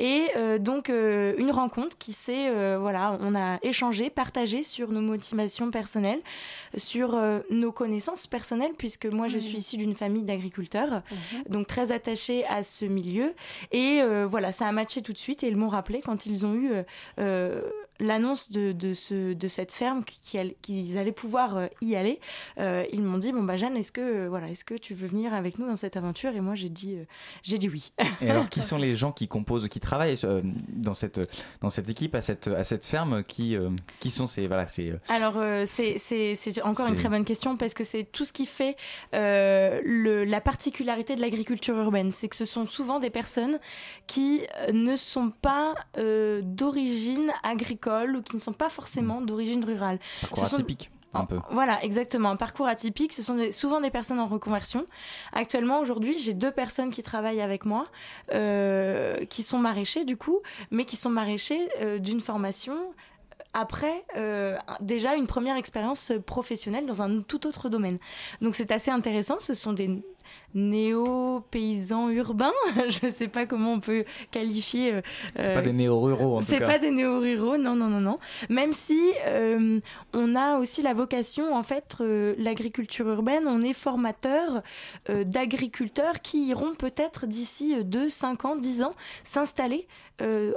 [0.00, 0.28] Et
[0.58, 6.20] donc une rencontre qui s'est, voilà, on a échangé, partagé sur nos motivations personnelles,
[6.76, 7.18] sur
[7.50, 11.42] nos connaissances personnelles, puisque moi je suis issue d'une famille d'agriculteurs, mhm.
[11.48, 13.34] donc très attachée à ce milieu.
[13.72, 16.54] Et voilà, ça a matché tout de suite et ils m'ont rappelé quand ils ont
[16.54, 16.72] eu
[18.00, 22.20] l'annonce de, de, ce, de cette ferme qu'ils allaient pouvoir euh, y aller,
[22.58, 25.06] euh, ils m'ont dit bon bah Jeanne, est-ce que euh, voilà, est-ce que tu veux
[25.06, 26.34] venir avec nous dans cette aventure?
[26.34, 26.98] Et moi j'ai dit
[27.42, 27.92] j'ai dit oui.
[28.20, 30.18] Et alors qui sont les gens qui composent, qui travaillent
[30.68, 31.20] dans cette
[31.60, 33.56] dans cette équipe à cette à cette ferme qui
[34.00, 35.36] qui sont ces voilà c'est Alors
[35.66, 38.76] c'est c'est encore une très bonne question parce que c'est tout ce qui fait
[39.12, 43.58] le, la particularité de l'agriculture urbaine, c'est que ce sont souvent des personnes
[44.06, 44.42] qui
[44.72, 49.26] ne sont pas d'origine agricole ou qui ne sont pas forcément hmm.
[49.26, 49.98] d'origine rurale.
[50.20, 50.90] Parcours atypique.
[51.14, 51.38] Un peu.
[51.50, 52.30] Voilà, exactement.
[52.30, 54.84] Un parcours atypique, ce sont souvent des personnes en reconversion.
[55.32, 57.84] Actuellement, aujourd'hui, j'ai deux personnes qui travaillent avec moi,
[58.32, 60.40] euh, qui sont maraîchers du coup,
[60.72, 62.76] mais qui sont maraîchers euh, d'une formation
[63.52, 67.98] après euh, déjà une première expérience professionnelle dans un tout autre domaine.
[68.40, 69.38] Donc c'est assez intéressant.
[69.38, 70.02] Ce sont des
[70.54, 72.52] néo-paysans urbains.
[72.88, 74.94] je ne sais pas comment on peut qualifier.
[74.94, 75.00] Euh,
[75.36, 78.18] c'est pas des néo-ruraux en C'est pas des néo-ruraux, non, non, non, non.
[78.48, 79.80] Même si euh,
[80.12, 84.62] on a aussi la vocation, en fait, euh, l'agriculture urbaine, on est formateur
[85.08, 89.86] d'agriculteurs qui iront peut-être d'ici 2, 5 ans, 10 ans s'installer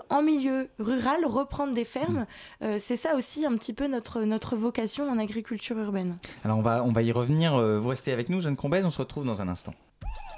[0.10, 2.26] en milieu rural, reprendre des fermes.
[2.62, 2.78] Mmh.
[2.78, 6.18] c'est ça aussi un petit peu notre, notre vocation en agriculture urbaine.
[6.44, 7.58] Alors on va, on va y revenir.
[7.80, 9.74] Vous restez avec nous, Jeanne Combez, on se retrouve dans un instant.
[10.04, 10.37] Woo!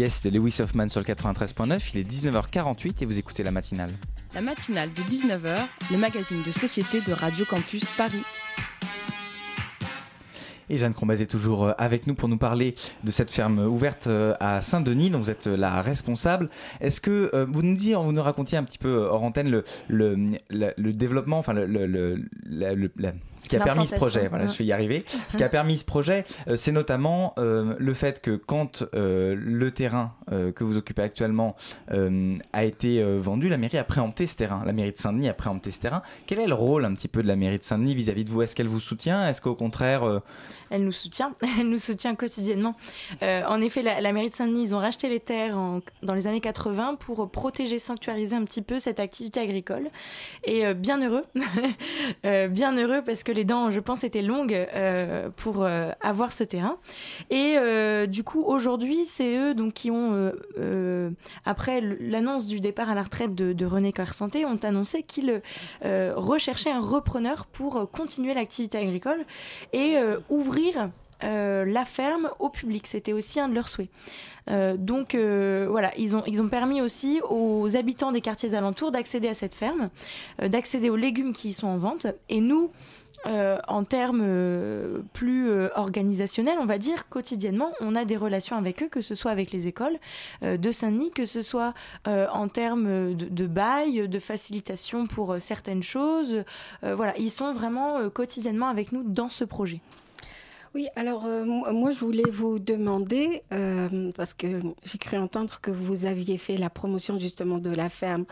[0.00, 1.90] Yes de Lewis Hoffman sur le 93.9.
[1.92, 3.90] Il est 19h48 et vous écoutez la matinale.
[4.34, 5.58] La matinale de 19h,
[5.92, 8.22] le magazine de société de Radio Campus Paris.
[10.70, 12.74] Et Jeanne Crombez est toujours euh, avec nous pour nous parler
[13.04, 16.46] de cette ferme ouverte euh, à Saint-Denis, dont vous êtes euh, la responsable.
[16.80, 20.30] Est-ce que vous nous disiez, vous nous racontiez un petit peu hors antenne le, le,
[20.48, 22.24] le, développement, enfin le, le
[23.42, 25.04] ce qui a permis ce projet, voilà, je vais y arriver.
[25.28, 26.24] Ce qui a permis ce projet,
[26.56, 31.56] c'est notamment le fait que quand le terrain que vous occupez actuellement
[32.52, 34.62] a été vendu, la mairie a préempté ce terrain.
[34.64, 36.02] La mairie de Saint-Denis a préempté ce terrain.
[36.26, 38.42] Quel est le rôle un petit peu de la mairie de Saint-Denis vis-à-vis de vous?
[38.42, 39.28] Est-ce qu'elle vous soutient?
[39.28, 40.20] Est-ce qu'au contraire,
[40.70, 42.74] elle nous soutient, elle nous soutient quotidiennement.
[43.22, 45.56] Euh, en effet, la, mairie de Saint-Denis, ils ont racheté les terres
[46.02, 49.88] dans les années 80 pour protéger, sanctuariser un petit peu cette activité agricole.
[50.44, 51.24] Et euh, bien heureux,
[52.24, 54.66] euh, bien heureux parce que les dents, je pense, étaient longues
[55.36, 55.66] pour
[56.00, 56.76] avoir ce terrain.
[57.30, 57.56] Et
[58.06, 60.32] du coup, aujourd'hui, c'est eux donc qui ont,
[61.44, 65.42] après l'annonce du départ à la retraite de, René Santé, ont annoncé qu'ils
[65.82, 69.24] recherchaient un repreneur pour continuer l'activité agricole
[69.72, 69.96] et
[70.28, 70.59] ouvrir
[71.22, 72.86] euh, la ferme au public.
[72.86, 73.90] C'était aussi un de leurs souhaits.
[74.48, 78.90] Euh, donc euh, voilà, ils ont, ils ont permis aussi aux habitants des quartiers alentours
[78.90, 79.90] d'accéder à cette ferme,
[80.42, 82.06] d'accéder aux légumes qui y sont en vente.
[82.28, 82.70] Et nous,
[83.26, 84.24] en termes
[85.12, 89.30] plus organisationnels, on va dire, quotidiennement, on a des relations avec eux, que ce soit
[89.30, 89.98] avec les écoles
[90.40, 91.74] de Saint-Denis, que ce soit
[92.06, 96.44] en termes de, de, bail, de facilitation pour certaines choses.
[96.82, 99.82] voilà, ils sont vraiment quotidiennement avec nous dans ce projet.
[100.72, 105.72] Oui, alors euh, moi je voulais vous demander, euh, parce que j'ai cru entendre que
[105.72, 108.24] vous aviez fait la promotion justement de la ferme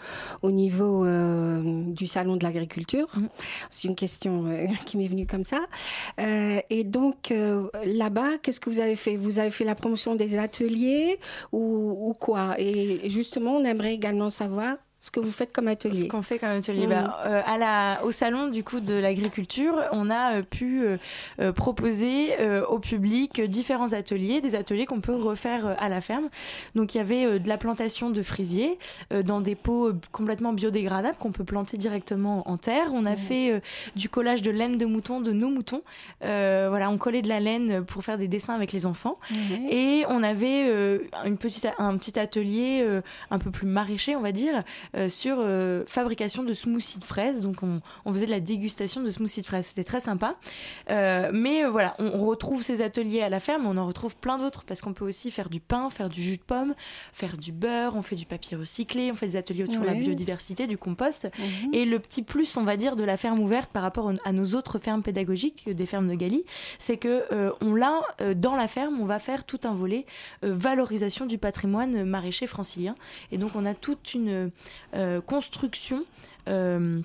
[0.42, 3.08] au niveau euh, du salon de l'agriculture.
[3.16, 3.26] Mm.
[3.70, 4.44] C'est une question
[4.86, 5.66] qui m'est venue comme ça.
[6.70, 7.34] et donc
[7.84, 9.16] là-bas, qu'est-ce que vous avez fait?
[9.16, 11.18] Vous avez fait la promotion des ateliers
[11.50, 12.54] ou, ou quoi?
[12.58, 16.02] Et justement, on aimerait également savoir ce que vous faites comme atelier.
[16.02, 16.88] Ce qu'on fait comme atelier.
[16.88, 17.12] Bah, mm.
[17.26, 20.84] euh, à la, au salon du coup de l'agriculture, on a euh, pu
[21.38, 22.36] euh, proposer
[22.68, 26.28] au public différents ateliers, des ateliers qu'on peut refaire à la ferme.
[26.74, 28.78] Donc il y avait de la plantation de frisiers
[29.24, 32.90] dans des pots complètement biodégradables qu'on peut planter directement en terre.
[32.92, 33.16] On a mm.
[33.16, 33.62] fait
[33.96, 35.82] du collage de laine de mouton de nos moutons.
[36.20, 39.18] voilà, on collait de la laine pour faire des dessins avec les enfants.
[39.30, 39.68] Mm.
[39.70, 42.86] Et on avait une petite, un petit atelier
[43.30, 44.64] un peu plus maraîcher, on va dire.
[44.96, 47.40] Euh, sur euh, fabrication de smoothies de fraises.
[47.40, 49.66] Donc on, faisait de la dégustation de smoothies de fraises.
[49.66, 50.36] C'était très sympa.
[50.90, 54.64] Euh, mais voilà, on, retrouve ces ateliers à la ferme, on en retrouve plein d'autres
[54.64, 56.74] parce qu'on peut aussi faire du pain, faire du jus de pomme,
[57.12, 59.94] faire du beurre, on fait du papier recyclé, on fait des ateliers autour de la
[59.94, 61.28] biodiversité, du compost.
[61.38, 61.74] Mhm.
[61.74, 64.54] Et le petit plus, on va dire, de la ferme ouverte par rapport à nos
[64.54, 66.44] autres fermes pédagogiques, des fermes de Galie,
[66.78, 67.24] c'est que
[67.60, 68.00] on l'a
[68.34, 70.06] dans la ferme, on va faire tout un volet
[70.42, 72.94] valorisation du patrimoine maraîcher francilien.
[73.32, 74.50] Et donc on a toute une
[75.26, 76.04] construction
[76.48, 77.00] euh,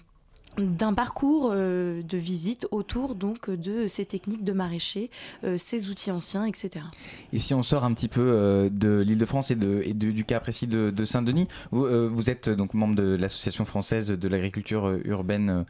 [0.60, 5.10] d'un parcours euh, de visite autour donc de ces techniques de maraîcher,
[5.58, 6.86] ces outils anciens, etc.
[7.34, 10.68] Et si on sort un petit peu de l'Île-de-France et, de, et du cas précis
[10.68, 15.66] de, Saint-Denis, vous, vous, êtes donc membre de l'Association française de l'agriculture urbaine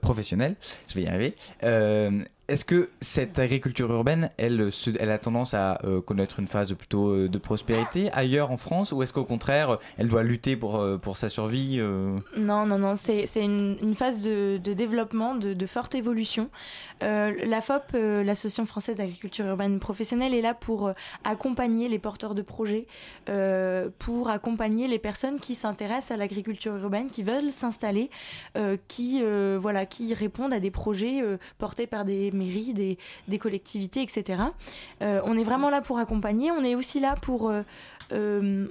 [0.00, 0.56] professionnelle,
[0.88, 1.34] je vais y arriver.
[2.48, 4.70] Est-ce que cette agriculture urbaine, elle,
[5.10, 9.02] a tendance à euh, connaître une phase plutôt euh, de prospérité ailleurs en France ou
[9.02, 11.80] est-ce qu'au contraire, elle doit lutter pour, euh, sa survie
[12.36, 16.50] Non, non, non, c'est une, phase de, de développement, de, de, forte évolution.
[17.00, 20.92] la FOP, l'Association française d'agriculture urbaine professionnelle, est là pour
[21.24, 22.86] accompagner les porteurs de projets,
[23.98, 28.10] pour accompagner les personnes qui s'intéressent à l'agriculture urbaine, qui veulent s'installer,
[28.88, 29.22] qui,
[29.58, 31.22] voilà, qui répondent à des projets
[31.58, 34.42] portés par des mairies, des, collectivités, etc.
[35.02, 36.50] Euh, on est vraiment là pour accompagner.
[36.50, 37.62] On est aussi là pour euh,
[38.12, 38.66] euh,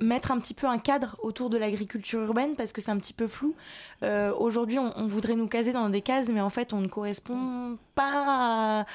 [0.00, 3.12] mettre un petit peu un cadre autour de l'agriculture urbaine parce que c'est un petit
[3.12, 3.54] peu flou.
[4.38, 8.86] Aujourd'hui, on, voudrait nous caser dans des cases, mais en fait, on ne correspond pas.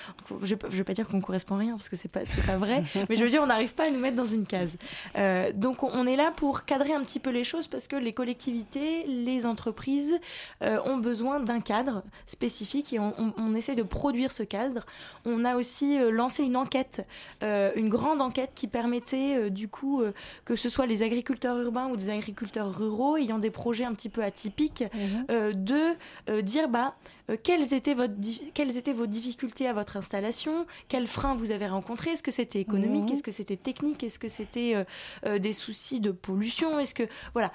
[0.44, 2.58] Je, ne vais pas dire qu'on correspond à rien parce que c'est pas c'est pas
[2.58, 4.78] vrai, mais je veux dire on n'arrive pas à nous mettre dans une case.
[5.18, 8.14] Euh, donc on est là pour cadrer un petit peu les choses parce que les
[8.14, 10.16] collectivités, les entreprises
[10.62, 14.86] euh, ont besoin d'un cadre spécifique et on, on, essaie de produire ce cadre.
[15.26, 17.06] On a aussi euh, lancé une enquête,
[17.42, 20.04] une grande enquête qui permettait du coup
[20.46, 24.10] que ce soit les agriculteurs urbains ou des agriculteurs ruraux ayant des projets un petit
[24.10, 25.54] peu atypiques mhm.
[25.54, 26.96] de dire bah
[27.32, 28.14] euh, quelles, étaient votre,
[28.54, 32.60] quelles étaient vos difficultés à votre installation Quels freins vous avez rencontrés Est-ce que c'était
[32.60, 33.14] économique mhm.
[33.14, 34.84] Est-ce que c'était technique Est-ce que c'était euh,
[35.26, 37.52] euh, des soucis de pollution Est-ce que voilà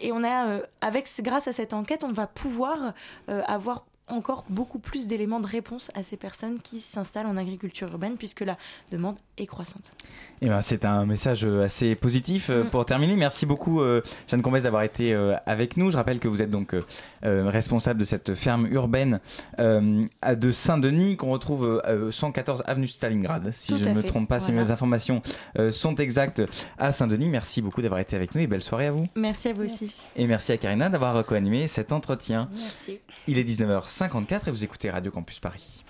[0.00, 2.94] Et on a avec grâce à cette enquête, on va pouvoir
[3.26, 8.16] avoir encore beaucoup plus d'éléments de réponse à ces personnes qui s'installent en agriculture urbaine
[8.16, 8.56] puisque la
[8.90, 9.92] demande est croissante.
[10.40, 12.70] Et eh ben, c'est un message euh, assez positif euh, mm.
[12.70, 13.16] pour terminer.
[13.16, 15.14] Merci beaucoup euh, Jeanne Combès d'avoir été
[15.46, 15.90] avec nous.
[15.90, 16.74] Je rappelle que vous êtes donc
[17.22, 19.20] responsable de cette ferme urbaine
[19.58, 24.70] de Saint-Denis qu'on retrouve 114 avenue Stalingrad, si je ne me trompe pas, si mes
[24.70, 25.22] informations
[25.70, 26.42] sont exactes
[26.78, 27.28] à Saint-Denis.
[27.28, 29.06] Merci beaucoup d'avoir été avec nous et belle soirée à vous.
[29.16, 29.94] Merci à vous aussi.
[30.16, 32.48] Et merci à Karina d'avoir co-animé cet entretien.
[32.52, 33.00] Merci.
[33.26, 33.88] Il est 19h.
[33.98, 35.84] 54 et vous écoutez Radio Campus Paris.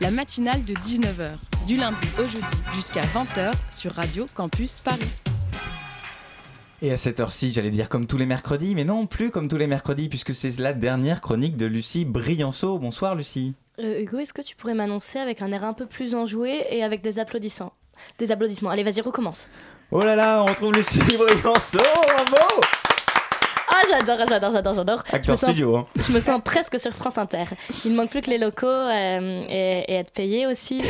[0.00, 1.30] La matinale de 19h,
[1.66, 5.00] du lundi au jeudi jusqu'à 20h sur Radio Campus Paris.
[6.80, 9.56] Et à cette heure-ci, j'allais dire comme tous les mercredis, mais non plus comme tous
[9.56, 12.78] les mercredis, puisque c'est la dernière chronique de Lucie Brianceau.
[12.78, 13.56] Bonsoir Lucie.
[13.80, 16.84] Euh, Hugo, est-ce que tu pourrais m'annoncer avec un air un peu plus enjoué et
[16.84, 17.72] avec des applaudissements?
[18.18, 18.70] Des applaudissements.
[18.70, 19.48] Allez, vas-y, recommence.
[19.90, 21.78] Oh là là, on retrouve Lucie Brianceau,
[22.30, 22.81] bravo
[23.88, 25.04] j'adore, j'adore, j'adore, j'adore.
[25.12, 25.76] Acteur studio.
[25.76, 25.86] Hein.
[25.96, 27.44] Je me sens presque sur France Inter.
[27.84, 30.82] Il ne manque plus que les locaux euh, et, être payé aussi.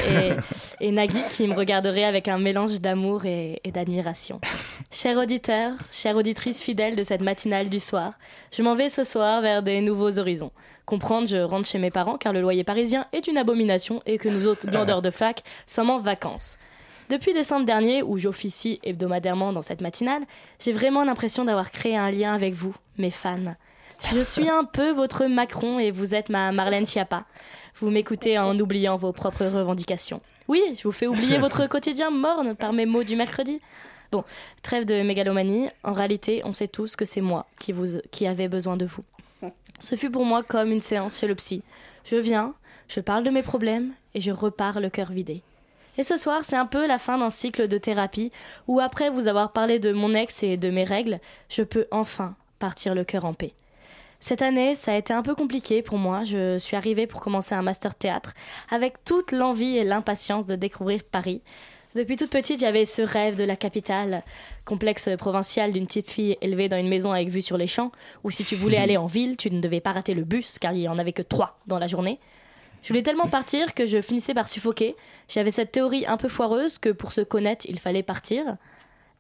[0.80, 4.40] Et, Nagui qui me regarderait avec un mélange d'amour et, d'admiration.
[4.90, 8.12] Cher auditeur, chère auditrice fidèle de cette matinale du soir,
[8.53, 10.51] je m'en vais ce soir vers des nouveaux horizons.
[10.84, 14.28] Comprendre, je rentre chez mes parents car le loyer parisien est une abomination et que
[14.28, 16.59] nous autres glandeurs de fac sommes en vacances.
[17.12, 20.22] Depuis décembre dernier, où j'officie hebdomadairement dans cette matinale,
[20.58, 23.54] j'ai vraiment l'impression d'avoir créé un lien avec vous, mes fans.
[24.14, 27.26] Je suis un peu votre Macron et vous êtes ma Marlène Schiappa.
[27.82, 30.22] Vous m'écoutez en oubliant vos propres revendications.
[30.48, 33.60] Oui, je vous fais oublier votre quotidien morne par mes mots du mercredi.
[34.10, 34.24] Bon,
[34.62, 35.68] trêve de mégalomanie.
[35.84, 39.04] En réalité, on sait tous que c'est moi qui, vous, qui avais besoin de vous.
[39.80, 41.62] Ce fut pour moi comme une séance chez le psy.
[42.06, 42.54] Je viens,
[42.88, 45.42] je parle de mes problèmes et je repars le cœur vidé.
[45.99, 48.32] Et ce soir, c'est un peu la fin d'un cycle de thérapie
[48.66, 51.20] où, après vous avoir parlé de mon ex et de mes règles,
[51.51, 53.53] je peux enfin partir le cœur en paix.
[54.18, 56.22] Cette année, ça a été un peu compliqué pour moi.
[56.22, 58.34] Je suis arrivée pour commencer un master théâtre
[58.70, 61.43] avec toute l'envie et l'impatience de découvrir Paris.
[61.95, 64.22] Depuis toute petite, j'avais ce rêve de la capitale,
[64.64, 67.93] complexe provincial d'une petite fille élevée dans une maison avec vue sur les champs,
[68.24, 70.72] où si tu voulais aller en ville, tu ne devais pas rater le bus, car
[70.72, 72.18] il n'y en avait que trois dans la journée.
[72.83, 74.97] Je voulais tellement partir que je finissais par suffoquer.
[75.28, 78.57] J'avais cette théorie un peu foireuse que pour se connaître, il fallait partir.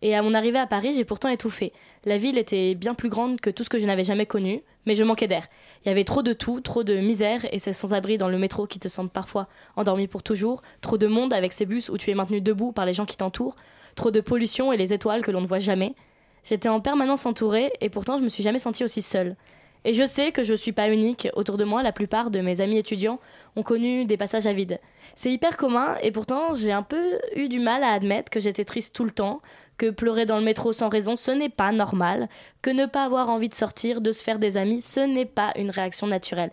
[0.02, 1.72] Et à mon arrivée à Paris, j'ai pourtant étouffé.
[2.04, 4.96] La ville était bien plus grande que tout ce que je n'avais jamais connu, mais
[4.96, 5.46] je manquais d'air.
[5.84, 8.66] Il y avait trop de tout, trop de misère et ces sans-abri dans le métro
[8.66, 9.46] qui te semblent parfois
[9.76, 12.84] endormis pour toujours, trop de monde avec ces bus où tu es maintenu debout par
[12.84, 13.54] les gens qui t'entourent,
[13.94, 15.94] trop de pollution et les étoiles que l'on ne voit jamais.
[16.42, 19.36] J'étais en permanence entourée et pourtant je me suis jamais sentie aussi seule.
[19.84, 21.28] Et je sais que je ne suis pas unique.
[21.34, 23.18] Autour de moi, la plupart de mes amis étudiants
[23.56, 24.80] ont connu des passages à vide.
[25.14, 28.64] C'est hyper commun et pourtant j'ai un peu eu du mal à admettre que j'étais
[28.64, 29.42] triste tout le temps,
[29.76, 32.28] que pleurer dans le métro sans raison ce n'est pas normal,
[32.62, 35.52] que ne pas avoir envie de sortir, de se faire des amis, ce n'est pas
[35.56, 36.52] une réaction naturelle.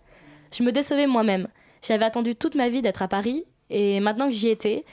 [0.54, 1.48] Je me décevais moi-même.
[1.82, 4.84] J'avais attendu toute ma vie d'être à Paris et maintenant que j'y étais,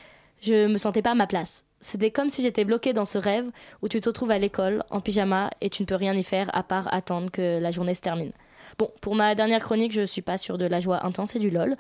[0.41, 1.66] je me sentais pas à ma place.
[1.87, 3.49] C'était comme si j'étais bloquée dans ce rêve
[3.81, 6.51] où tu te retrouves à l'école, en pyjama, et tu ne peux rien y faire
[6.53, 8.33] à part attendre que la journée se termine.
[8.77, 11.49] Bon, pour ma dernière chronique, je suis pas sur de la joie intense et du
[11.49, 11.77] lol.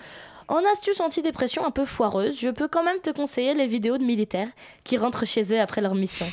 [0.47, 4.05] En astuce antidépression un peu foireuse, je peux quand même te conseiller les vidéos de
[4.05, 4.47] militaires
[4.85, 6.27] qui rentrent chez eux après leur mission.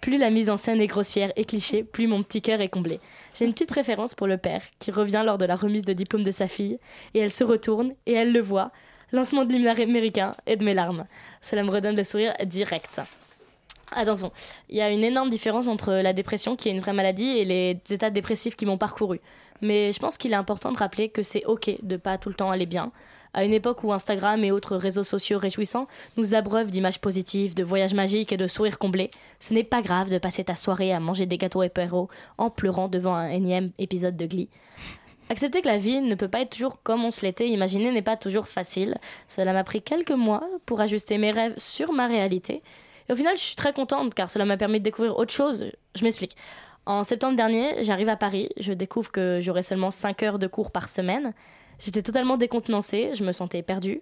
[0.00, 2.98] Plus la mise en scène est grossière et cliché, plus mon petit cœur est comblé.
[3.34, 6.22] J'ai une petite préférence pour le père, qui revient lors de la remise de diplôme
[6.22, 6.78] de sa fille,
[7.12, 8.72] et elle se retourne, et elle le voit,
[9.12, 11.06] lancement de l'hymne américain et de mes larmes.
[11.40, 13.00] Cela me redonne le sourire direct.
[13.92, 14.32] Attention,
[14.68, 17.44] il y a une énorme différence entre la dépression, qui est une vraie maladie, et
[17.44, 19.20] les états dépressifs qui m'ont parcouru.
[19.62, 22.34] Mais je pense qu'il est important de rappeler que c'est ok de pas tout le
[22.34, 22.92] temps aller bien.
[23.34, 25.86] À une époque où Instagram et autres réseaux sociaux réjouissants
[26.16, 30.10] nous abreuvent d'images positives, de voyages magiques et de sourires comblés, ce n'est pas grave
[30.10, 34.16] de passer ta soirée à manger des gâteaux éperos en pleurant devant un énième épisode
[34.16, 34.48] de Glee.
[35.30, 38.02] Accepter que la vie ne peut pas être toujours comme on se l'était imaginé n'est
[38.02, 38.96] pas toujours facile.
[39.26, 42.62] Cela m'a pris quelques mois pour ajuster mes rêves sur ma réalité.
[43.08, 45.70] Et au final, je suis très contente car cela m'a permis de découvrir autre chose.
[45.94, 46.36] Je m'explique.
[46.86, 50.70] En septembre dernier, j'arrive à Paris, je découvre que j'aurai seulement 5 heures de cours
[50.70, 51.34] par semaine.
[51.78, 54.00] J'étais totalement décontenancée, je me sentais perdue.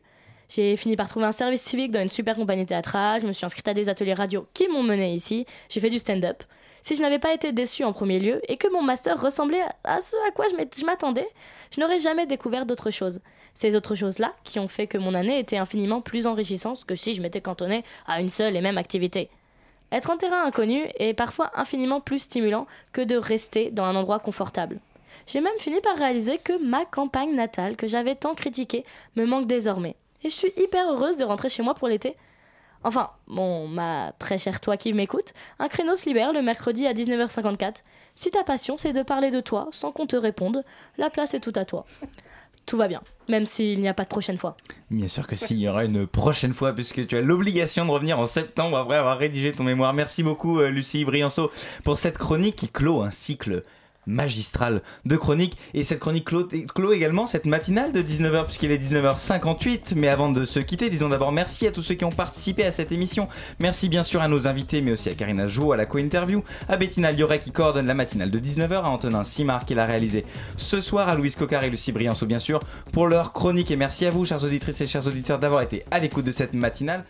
[0.48, 3.44] J'ai fini par trouver un service civique dans une super compagnie théâtrale, je me suis
[3.44, 6.44] inscrite à des ateliers radio qui m'ont menée ici, j'ai fait du stand-up
[6.86, 10.00] si je n'avais pas été déçue en premier lieu et que mon master ressemblait à
[10.00, 11.26] ce à quoi je m'attendais,
[11.74, 13.18] je n'aurais jamais découvert d'autres choses.
[13.54, 17.14] Ces autres choses-là qui ont fait que mon année était infiniment plus enrichissante que si
[17.14, 19.30] je m'étais cantonnée à une seule et même activité.
[19.90, 24.20] Être en terrain inconnu est parfois infiniment plus stimulant que de rester dans un endroit
[24.20, 24.78] confortable.
[25.26, 28.84] J'ai même fini par réaliser que ma campagne natale, que j'avais tant critiquée,
[29.16, 29.96] me manque désormais.
[30.22, 32.14] Et je suis hyper heureuse de rentrer chez moi pour l'été
[32.84, 36.92] Enfin, bon, ma très chère toi qui m'écoute, un créneau se libère le mercredi à
[36.92, 37.76] 19h54.
[38.14, 40.62] Si ta passion, c'est de parler de toi sans qu'on te réponde,
[40.98, 41.84] la place est toute à toi.
[42.64, 44.56] Tout va bien, même s'il n'y a pas de prochaine fois.
[44.90, 48.18] Bien sûr que s'il y aura une prochaine fois, puisque tu as l'obligation de revenir
[48.18, 49.94] en septembre après avoir rédigé ton mémoire.
[49.94, 51.50] Merci beaucoup, euh, Lucie Brianceau,
[51.84, 53.62] pour cette chronique qui clôt un cycle
[54.06, 55.56] magistrale de chronique.
[55.74, 59.94] Et cette chronique clôt, également cette matinale de 19h, puisqu'il est 19h58.
[59.96, 62.70] Mais avant de se quitter, disons d'abord merci à tous ceux qui ont participé à
[62.70, 63.28] cette émission.
[63.58, 66.76] Merci bien sûr à nos invités, mais aussi à Karina Jo à la co-interview, à
[66.76, 70.24] Bettina Lioret qui coordonne la matinale de 19h, à Antonin Simard qui l'a réalisé
[70.56, 72.60] ce soir, à Louise Cocard et Lucie Brianceau bien sûr
[72.92, 73.70] pour leur chronique.
[73.70, 76.54] Et merci à vous, chers auditrices et chers auditeurs, d'avoir été à l'écoute de cette
[76.54, 77.04] matinale.